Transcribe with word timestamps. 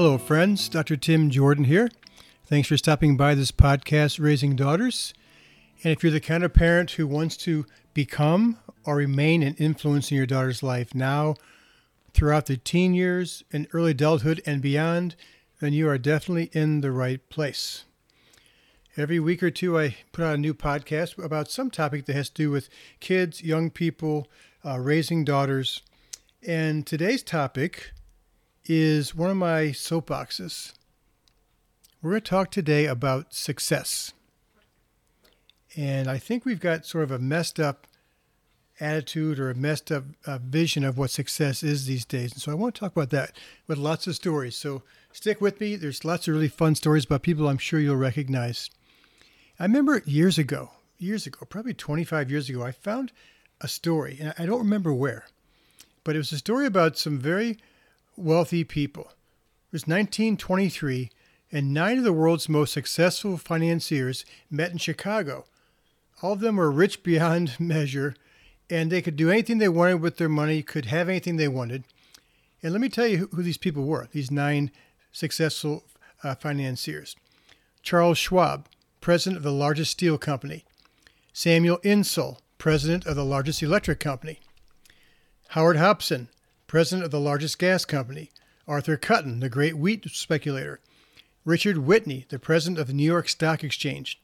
Hello, 0.00 0.16
friends. 0.16 0.68
Dr. 0.68 0.96
Tim 0.96 1.28
Jordan 1.28 1.64
here. 1.64 1.90
Thanks 2.46 2.68
for 2.68 2.76
stopping 2.76 3.16
by 3.16 3.34
this 3.34 3.50
podcast, 3.50 4.22
Raising 4.22 4.54
Daughters. 4.54 5.12
And 5.82 5.90
if 5.90 6.04
you're 6.04 6.12
the 6.12 6.20
kind 6.20 6.44
of 6.44 6.54
parent 6.54 6.92
who 6.92 7.04
wants 7.04 7.36
to 7.38 7.66
become 7.94 8.58
or 8.84 8.94
remain 8.94 9.42
an 9.42 9.56
influence 9.56 10.12
in 10.12 10.16
your 10.16 10.24
daughter's 10.24 10.62
life 10.62 10.94
now, 10.94 11.34
throughout 12.14 12.46
the 12.46 12.56
teen 12.56 12.94
years 12.94 13.42
and 13.52 13.66
early 13.72 13.90
adulthood 13.90 14.40
and 14.46 14.62
beyond, 14.62 15.16
then 15.58 15.72
you 15.72 15.88
are 15.88 15.98
definitely 15.98 16.48
in 16.52 16.80
the 16.80 16.92
right 16.92 17.28
place. 17.28 17.84
Every 18.96 19.18
week 19.18 19.42
or 19.42 19.50
two, 19.50 19.76
I 19.76 19.96
put 20.12 20.24
out 20.24 20.36
a 20.36 20.38
new 20.38 20.54
podcast 20.54 21.20
about 21.20 21.50
some 21.50 21.72
topic 21.72 22.06
that 22.06 22.14
has 22.14 22.28
to 22.28 22.42
do 22.44 22.52
with 22.52 22.68
kids, 23.00 23.42
young 23.42 23.68
people, 23.68 24.28
uh, 24.64 24.78
raising 24.78 25.24
daughters. 25.24 25.82
And 26.46 26.86
today's 26.86 27.24
topic 27.24 27.90
is 28.68 29.14
one 29.14 29.30
of 29.30 29.36
my 29.36 29.68
soapboxes. 29.68 30.74
We're 32.02 32.10
going 32.10 32.22
to 32.22 32.28
talk 32.28 32.50
today 32.50 32.84
about 32.84 33.34
success. 33.34 34.12
And 35.76 36.08
I 36.08 36.18
think 36.18 36.44
we've 36.44 36.60
got 36.60 36.86
sort 36.86 37.04
of 37.04 37.10
a 37.10 37.18
messed 37.18 37.58
up 37.58 37.86
attitude 38.78 39.38
or 39.38 39.50
a 39.50 39.54
messed 39.54 39.90
up 39.90 40.04
uh, 40.26 40.38
vision 40.38 40.84
of 40.84 40.98
what 40.98 41.10
success 41.10 41.62
is 41.62 41.86
these 41.86 42.04
days. 42.04 42.32
And 42.32 42.42
so 42.42 42.52
I 42.52 42.54
want 42.54 42.74
to 42.74 42.80
talk 42.80 42.92
about 42.92 43.10
that 43.10 43.36
with 43.66 43.78
lots 43.78 44.06
of 44.06 44.14
stories. 44.14 44.54
So 44.54 44.82
stick 45.12 45.40
with 45.40 45.60
me. 45.60 45.74
There's 45.74 46.04
lots 46.04 46.28
of 46.28 46.34
really 46.34 46.48
fun 46.48 46.74
stories 46.74 47.06
about 47.06 47.22
people 47.22 47.48
I'm 47.48 47.58
sure 47.58 47.80
you'll 47.80 47.96
recognize. 47.96 48.70
I 49.58 49.64
remember 49.64 50.02
years 50.04 50.38
ago, 50.38 50.70
years 50.98 51.26
ago, 51.26 51.46
probably 51.48 51.74
25 51.74 52.30
years 52.30 52.48
ago, 52.48 52.62
I 52.62 52.72
found 52.72 53.12
a 53.60 53.66
story, 53.66 54.18
and 54.20 54.32
I 54.38 54.46
don't 54.46 54.60
remember 54.60 54.94
where, 54.94 55.26
but 56.04 56.14
it 56.14 56.18
was 56.18 56.30
a 56.30 56.38
story 56.38 56.66
about 56.66 56.96
some 56.96 57.18
very 57.18 57.58
wealthy 58.18 58.64
people. 58.64 59.04
It 59.04 59.72
was 59.72 59.82
1923, 59.82 61.10
and 61.52 61.72
nine 61.72 61.98
of 61.98 62.04
the 62.04 62.12
world's 62.12 62.48
most 62.48 62.72
successful 62.72 63.36
financiers 63.36 64.24
met 64.50 64.72
in 64.72 64.78
Chicago. 64.78 65.46
All 66.22 66.32
of 66.32 66.40
them 66.40 66.56
were 66.56 66.70
rich 66.70 67.02
beyond 67.02 67.56
measure, 67.60 68.14
and 68.68 68.90
they 68.90 69.02
could 69.02 69.16
do 69.16 69.30
anything 69.30 69.58
they 69.58 69.68
wanted 69.68 70.00
with 70.00 70.16
their 70.16 70.28
money, 70.28 70.62
could 70.62 70.86
have 70.86 71.08
anything 71.08 71.36
they 71.36 71.48
wanted. 71.48 71.84
And 72.62 72.72
let 72.72 72.80
me 72.80 72.88
tell 72.88 73.06
you 73.06 73.28
who, 73.32 73.42
these 73.42 73.58
people 73.58 73.84
were, 73.84 74.08
these 74.12 74.30
nine 74.30 74.70
successful 75.12 75.84
uh, 76.22 76.34
financiers. 76.34 77.16
Charles 77.82 78.18
Schwab, 78.18 78.68
president 79.00 79.38
of 79.38 79.42
the 79.44 79.52
largest 79.52 79.92
steel 79.92 80.18
company. 80.18 80.64
Samuel 81.32 81.78
Insull, 81.82 82.40
president 82.58 83.06
of 83.06 83.14
the 83.14 83.24
largest 83.24 83.62
electric 83.62 84.00
company. 84.00 84.40
Howard 85.50 85.76
Hopson, 85.76 86.28
president 86.68 87.04
of 87.04 87.10
the 87.10 87.18
largest 87.18 87.58
gas 87.58 87.84
company, 87.84 88.30
Arthur 88.68 88.96
Cutten, 88.96 89.40
the 89.40 89.48
great 89.48 89.76
wheat 89.76 90.08
speculator, 90.10 90.78
Richard 91.44 91.78
Whitney, 91.78 92.26
the 92.28 92.38
president 92.38 92.78
of 92.78 92.86
the 92.86 92.92
New 92.92 93.04
York 93.04 93.28
Stock 93.28 93.64
Exchange, 93.64 94.20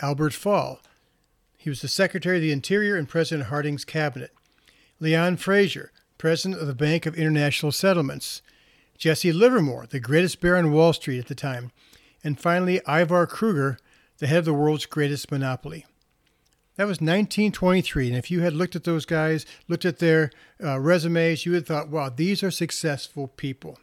Albert 0.00 0.32
Fall, 0.32 0.80
he 1.56 1.70
was 1.70 1.82
the 1.82 1.88
Secretary 1.88 2.36
of 2.36 2.42
the 2.42 2.52
Interior 2.52 2.96
in 2.96 3.06
President 3.06 3.48
Harding's 3.48 3.84
cabinet, 3.84 4.32
Leon 4.98 5.36
Fraser, 5.36 5.92
president 6.18 6.60
of 6.60 6.66
the 6.66 6.74
Bank 6.74 7.06
of 7.06 7.14
International 7.14 7.72
Settlements, 7.72 8.42
Jesse 8.98 9.32
Livermore, 9.32 9.86
the 9.86 10.00
greatest 10.00 10.40
bear 10.40 10.56
on 10.56 10.72
Wall 10.72 10.92
Street 10.92 11.18
at 11.18 11.26
the 11.26 11.34
time, 11.34 11.70
and 12.22 12.40
finally 12.40 12.80
Ivar 12.88 13.26
Kruger, 13.26 13.78
the 14.18 14.26
head 14.26 14.38
of 14.38 14.44
the 14.46 14.54
world's 14.54 14.86
greatest 14.86 15.30
monopoly. 15.30 15.84
That 16.76 16.84
was 16.84 17.00
1923. 17.00 18.08
And 18.08 18.16
if 18.16 18.30
you 18.30 18.40
had 18.40 18.52
looked 18.52 18.74
at 18.74 18.84
those 18.84 19.04
guys, 19.04 19.46
looked 19.68 19.84
at 19.84 19.98
their 19.98 20.30
uh, 20.62 20.80
resumes, 20.80 21.46
you 21.46 21.52
would 21.52 21.58
have 21.58 21.66
thought, 21.66 21.88
wow, 21.88 22.08
these 22.08 22.42
are 22.42 22.50
successful 22.50 23.28
people. 23.28 23.78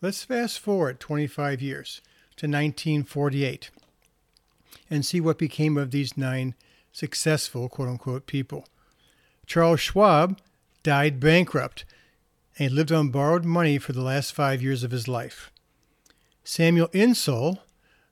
Let's 0.00 0.24
fast 0.24 0.58
forward 0.58 1.00
25 1.00 1.62
years 1.62 2.00
to 2.36 2.46
1948 2.46 3.70
and 4.90 5.04
see 5.04 5.20
what 5.20 5.38
became 5.38 5.76
of 5.76 5.90
these 5.90 6.16
nine 6.16 6.54
successful, 6.92 7.68
quote 7.68 7.88
unquote, 7.88 8.26
people. 8.26 8.66
Charles 9.46 9.80
Schwab 9.80 10.38
died 10.82 11.20
bankrupt 11.20 11.84
and 12.58 12.72
lived 12.72 12.92
on 12.92 13.10
borrowed 13.10 13.44
money 13.44 13.78
for 13.78 13.92
the 13.92 14.02
last 14.02 14.32
five 14.32 14.62
years 14.62 14.82
of 14.82 14.90
his 14.90 15.06
life. 15.06 15.52
Samuel 16.44 16.88
Insull, 16.92 17.60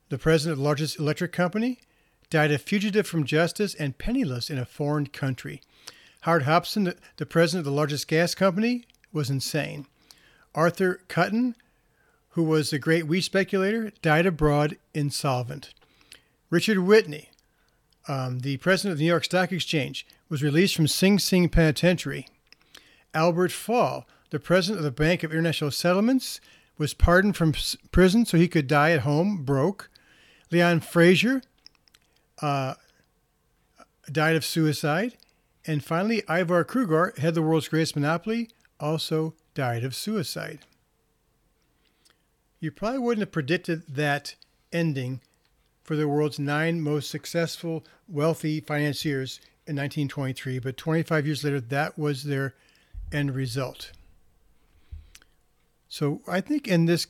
the 0.09 0.17
president 0.17 0.53
of 0.53 0.57
the 0.59 0.63
largest 0.63 0.99
electric 0.99 1.31
company, 1.31 1.79
died 2.29 2.51
a 2.51 2.57
fugitive 2.57 3.07
from 3.07 3.23
justice 3.23 3.73
and 3.75 3.97
penniless 3.97 4.49
in 4.49 4.57
a 4.57 4.65
foreign 4.65 5.07
country. 5.07 5.61
Howard 6.21 6.43
Hopson, 6.43 6.93
the 7.17 7.25
president 7.25 7.59
of 7.59 7.65
the 7.65 7.77
largest 7.77 8.07
gas 8.07 8.35
company, 8.35 8.85
was 9.13 9.29
insane. 9.29 9.87
Arthur 10.53 11.01
Cutten, 11.07 11.55
who 12.29 12.43
was 12.43 12.73
a 12.73 12.79
great 12.79 13.07
wheat 13.07 13.21
speculator, 13.21 13.91
died 14.01 14.25
abroad 14.25 14.77
insolvent. 14.93 15.73
Richard 16.49 16.79
Whitney, 16.79 17.29
um, 18.07 18.39
the 18.39 18.57
president 18.57 18.93
of 18.93 18.97
the 18.97 19.03
New 19.05 19.09
York 19.09 19.25
Stock 19.25 19.51
Exchange, 19.51 20.05
was 20.29 20.43
released 20.43 20.75
from 20.75 20.87
Sing 20.87 21.19
Sing 21.19 21.49
Penitentiary. 21.49 22.27
Albert 23.13 23.51
Fall, 23.51 24.07
the 24.29 24.39
president 24.39 24.79
of 24.79 24.83
the 24.83 24.91
Bank 24.91 25.23
of 25.23 25.31
International 25.31 25.71
Settlements, 25.71 26.39
was 26.77 26.93
pardoned 26.93 27.35
from 27.35 27.53
prison 27.91 28.25
so 28.25 28.37
he 28.37 28.47
could 28.47 28.67
die 28.67 28.91
at 28.91 29.01
home 29.01 29.43
broke. 29.43 29.89
Leon 30.51 30.81
Fraser, 30.81 31.41
uh, 32.41 32.75
died 34.11 34.35
of 34.35 34.45
suicide. 34.45 35.17
And 35.65 35.83
finally, 35.83 36.23
Ivar 36.29 36.63
Kruger, 36.63 37.13
head 37.17 37.29
of 37.29 37.35
the 37.35 37.41
world's 37.41 37.67
greatest 37.67 37.95
monopoly, 37.95 38.49
also 38.79 39.33
died 39.53 39.83
of 39.83 39.95
suicide. 39.95 40.59
You 42.59 42.71
probably 42.71 42.99
wouldn't 42.99 43.21
have 43.21 43.31
predicted 43.31 43.83
that 43.87 44.35
ending 44.71 45.21
for 45.83 45.95
the 45.95 46.07
world's 46.07 46.39
nine 46.39 46.81
most 46.81 47.09
successful, 47.09 47.85
wealthy 48.07 48.59
financiers 48.59 49.39
in 49.65 49.75
1923, 49.75 50.59
but 50.59 50.77
25 50.77 51.25
years 51.25 51.43
later, 51.43 51.59
that 51.59 51.97
was 51.97 52.23
their 52.23 52.55
end 53.11 53.35
result. 53.35 53.91
So 55.87 56.21
I 56.27 56.41
think 56.41 56.67
in 56.67 56.85
this 56.85 57.07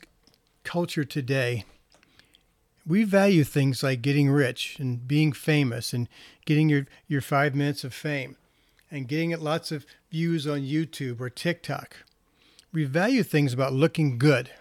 culture 0.64 1.04
today, 1.04 1.66
we 2.88 3.04
value 3.04 3.44
things 3.44 3.84
like 3.84 4.02
getting 4.02 4.30
rich 4.30 4.78
and 4.80 5.08
being 5.08 5.34
famous 5.34 5.94
and 5.94 6.08
getting 6.46 6.70
your, 6.70 6.88
your 7.08 7.22
five 7.22 7.54
minutes 7.54 7.84
of 7.84 7.94
fame 7.94 8.38
and 8.90 9.08
getting 9.08 9.38
lots 9.38 9.72
of 9.72 9.86
views 10.10 10.48
on 10.48 10.62
YouTube 10.62 11.20
or 11.20 11.30
TikTok. 11.30 11.98
We 12.72 12.86
value 12.86 13.24
things 13.24 13.54
about 13.54 13.74
looking 13.74 14.18
good. 14.18 14.52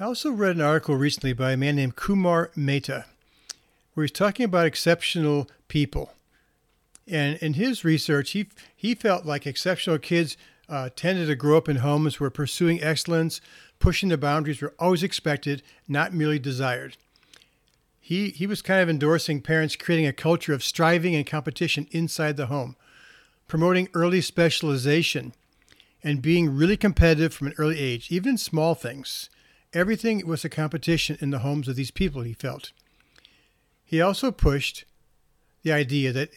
I 0.00 0.04
also 0.04 0.30
read 0.30 0.56
an 0.56 0.62
article 0.62 0.96
recently 0.96 1.32
by 1.32 1.52
a 1.52 1.56
man 1.56 1.76
named 1.76 1.96
Kumar 1.96 2.50
Mehta 2.56 3.06
where 3.94 4.04
he's 4.04 4.12
talking 4.12 4.44
about 4.44 4.66
exceptional 4.66 5.48
people. 5.66 6.12
And 7.06 7.36
in 7.38 7.54
his 7.54 7.84
research, 7.84 8.30
he, 8.30 8.48
he 8.76 8.94
felt 8.94 9.24
like 9.24 9.46
exceptional 9.46 9.98
kids 9.98 10.36
uh, 10.68 10.90
tended 10.94 11.28
to 11.28 11.34
grow 11.34 11.56
up 11.56 11.68
in 11.68 11.76
homes 11.76 12.20
where 12.20 12.30
pursuing 12.30 12.82
excellence, 12.82 13.40
pushing 13.78 14.08
the 14.08 14.18
boundaries 14.18 14.60
were 14.60 14.74
always 14.78 15.02
expected, 15.02 15.62
not 15.86 16.12
merely 16.12 16.38
desired. 16.38 16.96
He, 18.00 18.30
he 18.30 18.46
was 18.46 18.62
kind 18.62 18.80
of 18.80 18.88
endorsing 18.88 19.42
parents 19.42 19.76
creating 19.76 20.06
a 20.06 20.12
culture 20.12 20.54
of 20.54 20.64
striving 20.64 21.14
and 21.14 21.26
competition 21.26 21.86
inside 21.90 22.36
the 22.36 22.46
home, 22.46 22.76
promoting 23.46 23.88
early 23.94 24.20
specialization, 24.20 25.34
and 26.02 26.22
being 26.22 26.54
really 26.54 26.76
competitive 26.76 27.34
from 27.34 27.48
an 27.48 27.54
early 27.58 27.78
age, 27.78 28.10
even 28.10 28.30
in 28.30 28.38
small 28.38 28.74
things. 28.74 29.28
Everything 29.74 30.26
was 30.26 30.44
a 30.44 30.48
competition 30.48 31.18
in 31.20 31.30
the 31.30 31.40
homes 31.40 31.68
of 31.68 31.76
these 31.76 31.90
people, 31.90 32.22
he 32.22 32.32
felt. 32.32 32.72
He 33.84 34.00
also 34.00 34.30
pushed 34.30 34.84
the 35.62 35.72
idea 35.72 36.12
that 36.12 36.30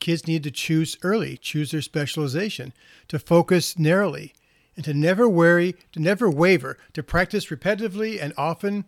kids 0.00 0.26
need 0.26 0.42
to 0.42 0.50
choose 0.50 0.96
early, 1.02 1.36
choose 1.36 1.70
their 1.70 1.82
specialization, 1.82 2.72
to 3.08 3.18
focus 3.18 3.78
narrowly, 3.78 4.34
and 4.76 4.84
to 4.84 4.94
never 4.94 5.28
worry, 5.28 5.76
to 5.92 6.00
never 6.00 6.30
waver, 6.30 6.78
to 6.94 7.02
practice 7.02 7.46
repetitively 7.46 8.20
and 8.20 8.32
often, 8.36 8.84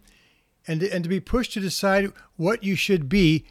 and 0.66 0.80
to, 0.80 0.92
and 0.92 1.02
to 1.04 1.10
be 1.10 1.20
pushed 1.20 1.52
to 1.52 1.60
decide 1.60 2.12
what 2.36 2.64
you 2.64 2.74
should 2.74 3.08
be 3.08 3.44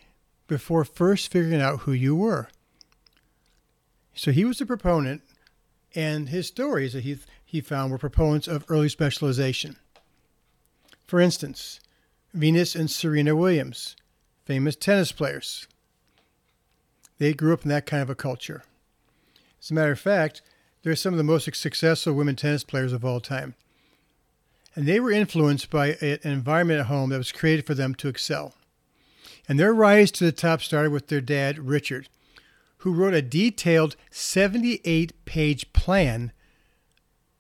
before 0.47 0.83
first 0.83 1.31
figuring 1.31 1.62
out 1.62 1.81
who 1.81 1.91
you 1.91 2.15
were. 2.15 2.50
So 4.15 4.31
he 4.31 4.45
was 4.45 4.62
a 4.62 4.65
proponent, 4.65 5.21
and 5.95 6.30
his 6.30 6.47
stories 6.47 6.94
that 6.94 7.03
he, 7.03 7.18
he 7.44 7.62
found 7.62 7.91
were 7.91 7.97
proponents 7.97 8.47
of 8.47 8.65
early 8.68 8.89
specialization. 8.89 9.77
For 11.06 11.19
instance, 11.19 11.80
Venus 12.33 12.75
and 12.75 12.89
Serena 12.89 13.35
Williams, 13.35 13.95
famous 14.45 14.75
tennis 14.75 15.12
players. 15.12 15.68
They 17.19 17.33
grew 17.33 17.53
up 17.53 17.63
in 17.63 17.69
that 17.69 17.85
kind 17.85 18.01
of 18.01 18.09
a 18.09 18.15
culture. 18.15 18.63
As 19.62 19.71
a 19.71 19.74
matter 19.75 19.91
of 19.91 20.00
fact, 20.00 20.41
they're 20.83 20.95
some 20.95 21.13
of 21.13 21.18
the 21.18 21.24
most 21.24 21.51
successful 21.56 22.13
women 22.13 22.35
tennis 22.35 22.63
players 22.63 22.94
of 22.94 23.03
all 23.03 23.19
time. 23.19 23.56
And 24.75 24.85
they 24.88 25.00
were 25.00 25.12
influenced 25.12 25.69
by 25.69 25.97
an 26.01 26.19
environment 26.24 26.81
at 26.81 26.85
home 26.88 27.09
that 27.09 27.18
was 27.18 27.31
created 27.31 27.65
for 27.65 27.74
them 27.74 27.95
to 27.95 28.07
excel. 28.07 28.53
And 29.47 29.59
their 29.59 29.74
rise 29.74 30.12
to 30.12 30.25
the 30.25 30.31
top 30.31 30.62
started 30.62 30.91
with 30.91 31.07
their 31.07 31.21
dad, 31.21 31.59
Richard, 31.59 32.09
who 32.77 32.94
wrote 32.94 33.13
a 33.13 33.21
detailed 33.21 33.95
78 34.12 35.25
page 35.25 35.71
plan 35.74 36.31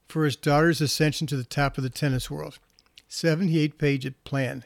for 0.07 0.25
his 0.25 0.35
daughter's 0.35 0.79
ascension 0.79 1.27
to 1.27 1.35
the 1.35 1.43
top 1.43 1.77
of 1.77 1.83
the 1.83 1.89
tennis 1.89 2.29
world. 2.29 2.59
78 3.07 3.77
page 3.77 4.11
plan. 4.23 4.63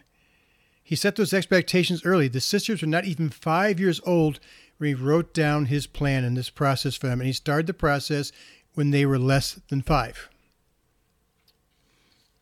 He 0.83 0.95
set 0.95 1.15
those 1.15 1.33
expectations 1.33 2.05
early. 2.05 2.27
The 2.27 2.39
sisters 2.39 2.81
were 2.81 2.87
not 2.87 3.05
even 3.05 3.29
five 3.29 3.79
years 3.79 3.99
old 4.05 4.39
when 4.77 4.87
he 4.89 4.93
wrote 4.93 5.33
down 5.33 5.65
his 5.65 5.87
plan 5.87 6.23
and 6.23 6.37
this 6.37 6.49
process 6.49 6.95
for 6.95 7.07
them. 7.07 7.19
And 7.19 7.27
he 7.27 7.33
started 7.33 7.67
the 7.67 7.73
process 7.73 8.31
when 8.77 8.91
they 8.91 9.07
were 9.07 9.17
less 9.17 9.59
than 9.69 9.81
five. 9.81 10.29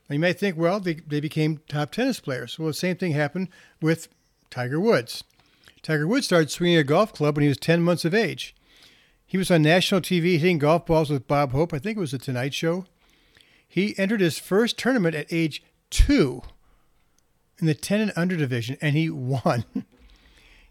Now 0.10 0.16
you 0.16 0.20
might 0.20 0.38
think, 0.38 0.58
well, 0.58 0.82
they, 0.82 0.96
they 0.96 1.22
became 1.22 1.62
top 1.70 1.94
tennis 1.94 2.20
players. 2.20 2.60
Well, 2.60 2.68
the 2.68 2.74
same 2.74 2.98
thing 2.98 3.14
happened 3.14 3.48
with 3.82 4.10
Tiger 4.50 4.78
Woods. 4.78 5.24
Tiger 5.82 6.06
Woods 6.06 6.26
started 6.26 6.52
swinging 6.52 6.78
a 6.78 6.84
golf 6.84 7.14
club 7.14 7.38
when 7.38 7.44
he 7.44 7.48
was 7.48 7.58
10 7.58 7.82
months 7.82 8.04
of 8.04 8.14
age. 8.14 8.54
He 9.26 9.38
was 9.38 9.50
on 9.50 9.62
national 9.62 10.02
TV 10.02 10.38
hitting 10.38 10.58
golf 10.58 10.86
balls 10.86 11.10
with 11.10 11.26
Bob 11.26 11.54
Hope. 11.54 11.74
I 11.74 11.80
think 11.80 11.96
it 11.96 12.02
was 12.02 12.12
The 12.12 12.18
Tonight 12.18 12.54
Show. 12.54 12.84
He 13.66 13.98
entered 13.98 14.20
his 14.20 14.38
first 14.38 14.78
tournament 14.78 15.16
at 15.16 15.32
age 15.32 15.64
two 15.90 16.42
in 17.62 17.66
the 17.66 17.74
10 17.74 18.02
and 18.02 18.14
under 18.18 18.36
division, 18.36 18.78
and 18.82 18.98
he 18.98 19.10
won. 19.10 19.64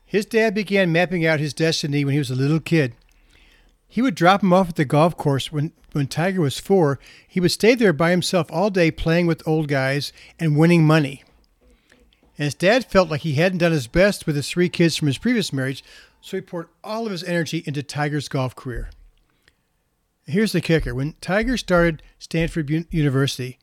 His 0.05 0.27
dad 0.27 0.55
began 0.55 0.93
mapping 0.93 1.25
out 1.25 1.41
his 1.41 1.55
destiny 1.55 2.05
when 2.05 2.13
he 2.13 2.19
was 2.19 2.31
a 2.31 2.35
little 2.35 2.61
kid. 2.61 2.95
He 3.95 4.03
would 4.03 4.17
drop 4.17 4.43
him 4.43 4.53
off 4.53 4.71
at 4.71 4.75
the 4.75 4.85
golf 4.85 5.17
course 5.17 5.53
when, 5.53 5.71
when 5.93 6.09
Tiger 6.09 6.41
was 6.41 6.59
four. 6.59 6.99
He 7.29 7.39
would 7.39 7.53
stay 7.53 7.77
there 7.77 7.93
by 7.93 8.11
himself 8.11 8.51
all 8.51 8.69
day 8.69 8.91
playing 8.91 9.29
with 9.29 9.47
old 9.47 9.69
guys 9.69 10.13
and 10.37 10.57
winning 10.57 10.85
money. 10.85 11.23
And 12.37 12.47
his 12.47 12.57
dad 12.57 12.87
felt 12.91 13.09
like 13.09 13.21
he 13.21 13.35
hadn't 13.35 13.59
done 13.59 13.71
his 13.71 13.87
best 13.87 14.27
with 14.27 14.35
his 14.35 14.51
three 14.51 14.69
kids 14.69 14.97
from 14.97 15.07
his 15.07 15.19
previous 15.19 15.53
marriage, 15.53 15.85
so 16.21 16.37
he 16.37 16.41
poured 16.41 16.67
all 16.83 17.07
of 17.07 17.13
his 17.13 17.23
energy 17.23 17.63
into 17.69 17.85
Tiger's 17.85 18.27
golf 18.27 18.57
career. 18.57 18.91
Here's 20.27 20.51
the 20.51 20.61
kicker 20.61 20.93
when 20.93 21.15
Tiger 21.21 21.57
started 21.57 22.03
Stanford 22.19 22.69
University, 22.91 23.61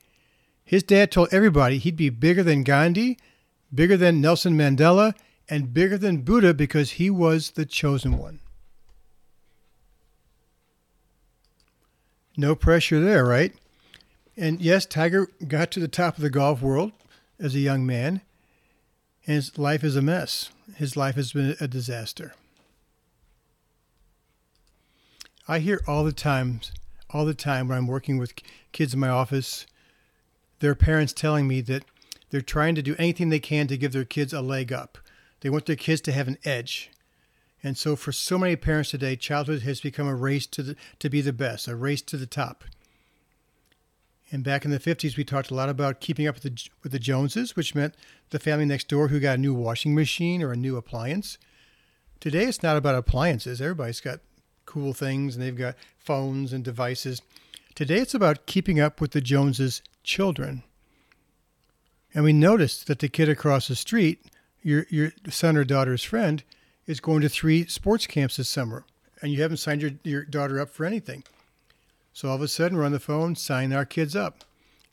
his 0.63 0.81
dad 0.81 1.11
told 1.11 1.27
everybody 1.33 1.77
he'd 1.77 1.97
be 1.97 2.07
bigger 2.07 2.41
than 2.41 2.63
Gandhi, 2.63 3.17
bigger 3.75 3.97
than 3.97 4.21
Nelson 4.21 4.57
Mandela, 4.57 5.13
and 5.49 5.73
bigger 5.73 5.97
than 5.97 6.21
Buddha 6.21 6.53
because 6.53 6.91
he 6.91 7.09
was 7.09 7.51
the 7.51 7.65
chosen 7.65 8.17
one. 8.17 8.39
No 12.37 12.55
pressure 12.55 12.99
there, 12.99 13.25
right? 13.25 13.53
And 14.37 14.61
yes, 14.61 14.85
Tiger 14.85 15.27
got 15.47 15.71
to 15.71 15.79
the 15.79 15.87
top 15.87 16.17
of 16.17 16.23
the 16.23 16.29
golf 16.29 16.61
world 16.61 16.91
as 17.39 17.55
a 17.55 17.59
young 17.59 17.85
man, 17.85 18.21
and 19.25 19.35
his 19.35 19.57
life 19.57 19.83
is 19.83 19.95
a 19.95 20.01
mess. 20.01 20.49
His 20.75 20.95
life 20.95 21.15
has 21.15 21.33
been 21.33 21.55
a 21.59 21.67
disaster. 21.67 22.33
I 25.47 25.59
hear 25.59 25.81
all 25.87 26.03
the 26.03 26.13
time, 26.13 26.61
all 27.09 27.25
the 27.25 27.33
time 27.33 27.67
when 27.67 27.77
I'm 27.77 27.87
working 27.87 28.17
with 28.17 28.33
kids 28.71 28.93
in 28.93 28.99
my 28.99 29.09
office 29.09 29.65
their 30.61 30.75
parents 30.75 31.11
telling 31.11 31.47
me 31.47 31.59
that 31.61 31.83
they're 32.29 32.39
trying 32.39 32.75
to 32.75 32.81
do 32.81 32.95
anything 32.97 33.29
they 33.29 33.39
can 33.39 33.67
to 33.67 33.77
give 33.77 33.91
their 33.91 34.05
kids 34.05 34.31
a 34.31 34.41
leg 34.41 34.71
up. 34.71 34.97
They 35.41 35.49
want 35.49 35.65
their 35.65 35.75
kids 35.75 36.01
to 36.01 36.11
have 36.11 36.27
an 36.27 36.37
edge. 36.45 36.89
And 37.63 37.77
so 37.77 37.95
for 37.95 38.11
so 38.11 38.37
many 38.37 38.55
parents 38.55 38.89
today, 38.89 39.15
childhood 39.15 39.61
has 39.61 39.81
become 39.81 40.07
a 40.07 40.15
race 40.15 40.47
to 40.47 40.63
the, 40.63 40.75
to 40.99 41.09
be 41.09 41.21
the 41.21 41.33
best, 41.33 41.67
a 41.67 41.75
race 41.75 42.01
to 42.03 42.17
the 42.17 42.25
top. 42.25 42.63
And 44.31 44.43
back 44.43 44.63
in 44.63 44.71
the 44.71 44.79
50s, 44.79 45.17
we 45.17 45.25
talked 45.25 45.51
a 45.51 45.55
lot 45.55 45.69
about 45.69 45.99
keeping 45.99 46.25
up 46.25 46.35
with 46.35 46.43
the, 46.43 46.69
with 46.83 46.91
the 46.93 46.99
Joneses, 46.99 47.55
which 47.55 47.75
meant 47.75 47.95
the 48.29 48.39
family 48.39 48.65
next 48.65 48.87
door 48.87 49.09
who 49.09 49.19
got 49.19 49.35
a 49.37 49.41
new 49.41 49.53
washing 49.53 49.93
machine 49.93 50.41
or 50.41 50.53
a 50.53 50.57
new 50.57 50.77
appliance. 50.77 51.37
Today, 52.19 52.45
it's 52.45 52.63
not 52.63 52.77
about 52.77 52.95
appliances. 52.95 53.61
Everybody's 53.61 53.99
got 53.99 54.21
cool 54.65 54.93
things 54.93 55.35
and 55.35 55.43
they've 55.43 55.55
got 55.55 55.75
phones 55.99 56.53
and 56.53 56.63
devices. 56.63 57.21
Today, 57.75 57.97
it's 57.97 58.13
about 58.13 58.45
keeping 58.45 58.79
up 58.79 59.01
with 59.01 59.11
the 59.11 59.21
Joneses 59.21 59.81
children. 60.03 60.63
And 62.13 62.23
we 62.23 62.33
noticed 62.33 62.87
that 62.87 62.99
the 62.99 63.09
kid 63.09 63.27
across 63.27 63.67
the 63.67 63.75
street, 63.75 64.25
your, 64.61 64.85
your 64.89 65.11
son 65.29 65.57
or 65.57 65.63
daughter's 65.63 66.03
friend, 66.03 66.43
is 66.91 66.99
going 66.99 67.21
to 67.21 67.29
three 67.29 67.65
sports 67.67 68.05
camps 68.05 68.37
this 68.37 68.49
summer, 68.49 68.85
and 69.21 69.31
you 69.31 69.41
haven't 69.41 69.57
signed 69.57 69.81
your, 69.81 69.91
your 70.03 70.25
daughter 70.25 70.59
up 70.59 70.69
for 70.69 70.85
anything. 70.85 71.23
So 72.13 72.27
all 72.27 72.35
of 72.35 72.41
a 72.41 72.47
sudden, 72.47 72.77
we're 72.77 72.83
on 72.83 72.91
the 72.91 72.99
phone, 72.99 73.35
sign 73.35 73.71
our 73.71 73.85
kids 73.85 74.15
up 74.15 74.43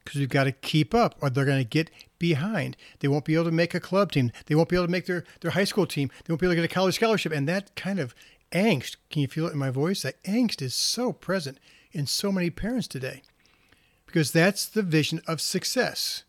because 0.04 0.20
we've 0.20 0.28
got 0.28 0.44
to 0.44 0.52
keep 0.52 0.94
up 0.94 1.16
or 1.20 1.28
they're 1.28 1.44
going 1.44 1.62
to 1.62 1.68
get 1.68 1.90
behind. 2.18 2.76
They 3.00 3.08
won't 3.08 3.24
be 3.24 3.34
able 3.34 3.44
to 3.46 3.50
make 3.50 3.74
a 3.74 3.80
club 3.80 4.12
team. 4.12 4.30
They 4.46 4.54
won't 4.54 4.68
be 4.68 4.76
able 4.76 4.86
to 4.86 4.92
make 4.92 5.06
their, 5.06 5.24
their 5.40 5.50
high 5.50 5.64
school 5.64 5.86
team. 5.86 6.10
They 6.24 6.32
won't 6.32 6.40
be 6.40 6.46
able 6.46 6.52
to 6.52 6.62
get 6.62 6.70
a 6.70 6.74
college 6.74 6.94
scholarship. 6.94 7.32
And 7.32 7.48
that 7.48 7.74
kind 7.74 7.98
of 7.98 8.14
angst, 8.52 8.96
can 9.10 9.22
you 9.22 9.28
feel 9.28 9.48
it 9.48 9.52
in 9.52 9.58
my 9.58 9.70
voice? 9.70 10.02
That 10.02 10.22
angst 10.22 10.62
is 10.62 10.74
so 10.74 11.12
present 11.12 11.58
in 11.92 12.06
so 12.06 12.30
many 12.30 12.48
parents 12.48 12.86
today 12.86 13.22
because 14.06 14.30
that's 14.30 14.66
the 14.66 14.82
vision 14.82 15.20
of 15.26 15.40
success. 15.40 16.22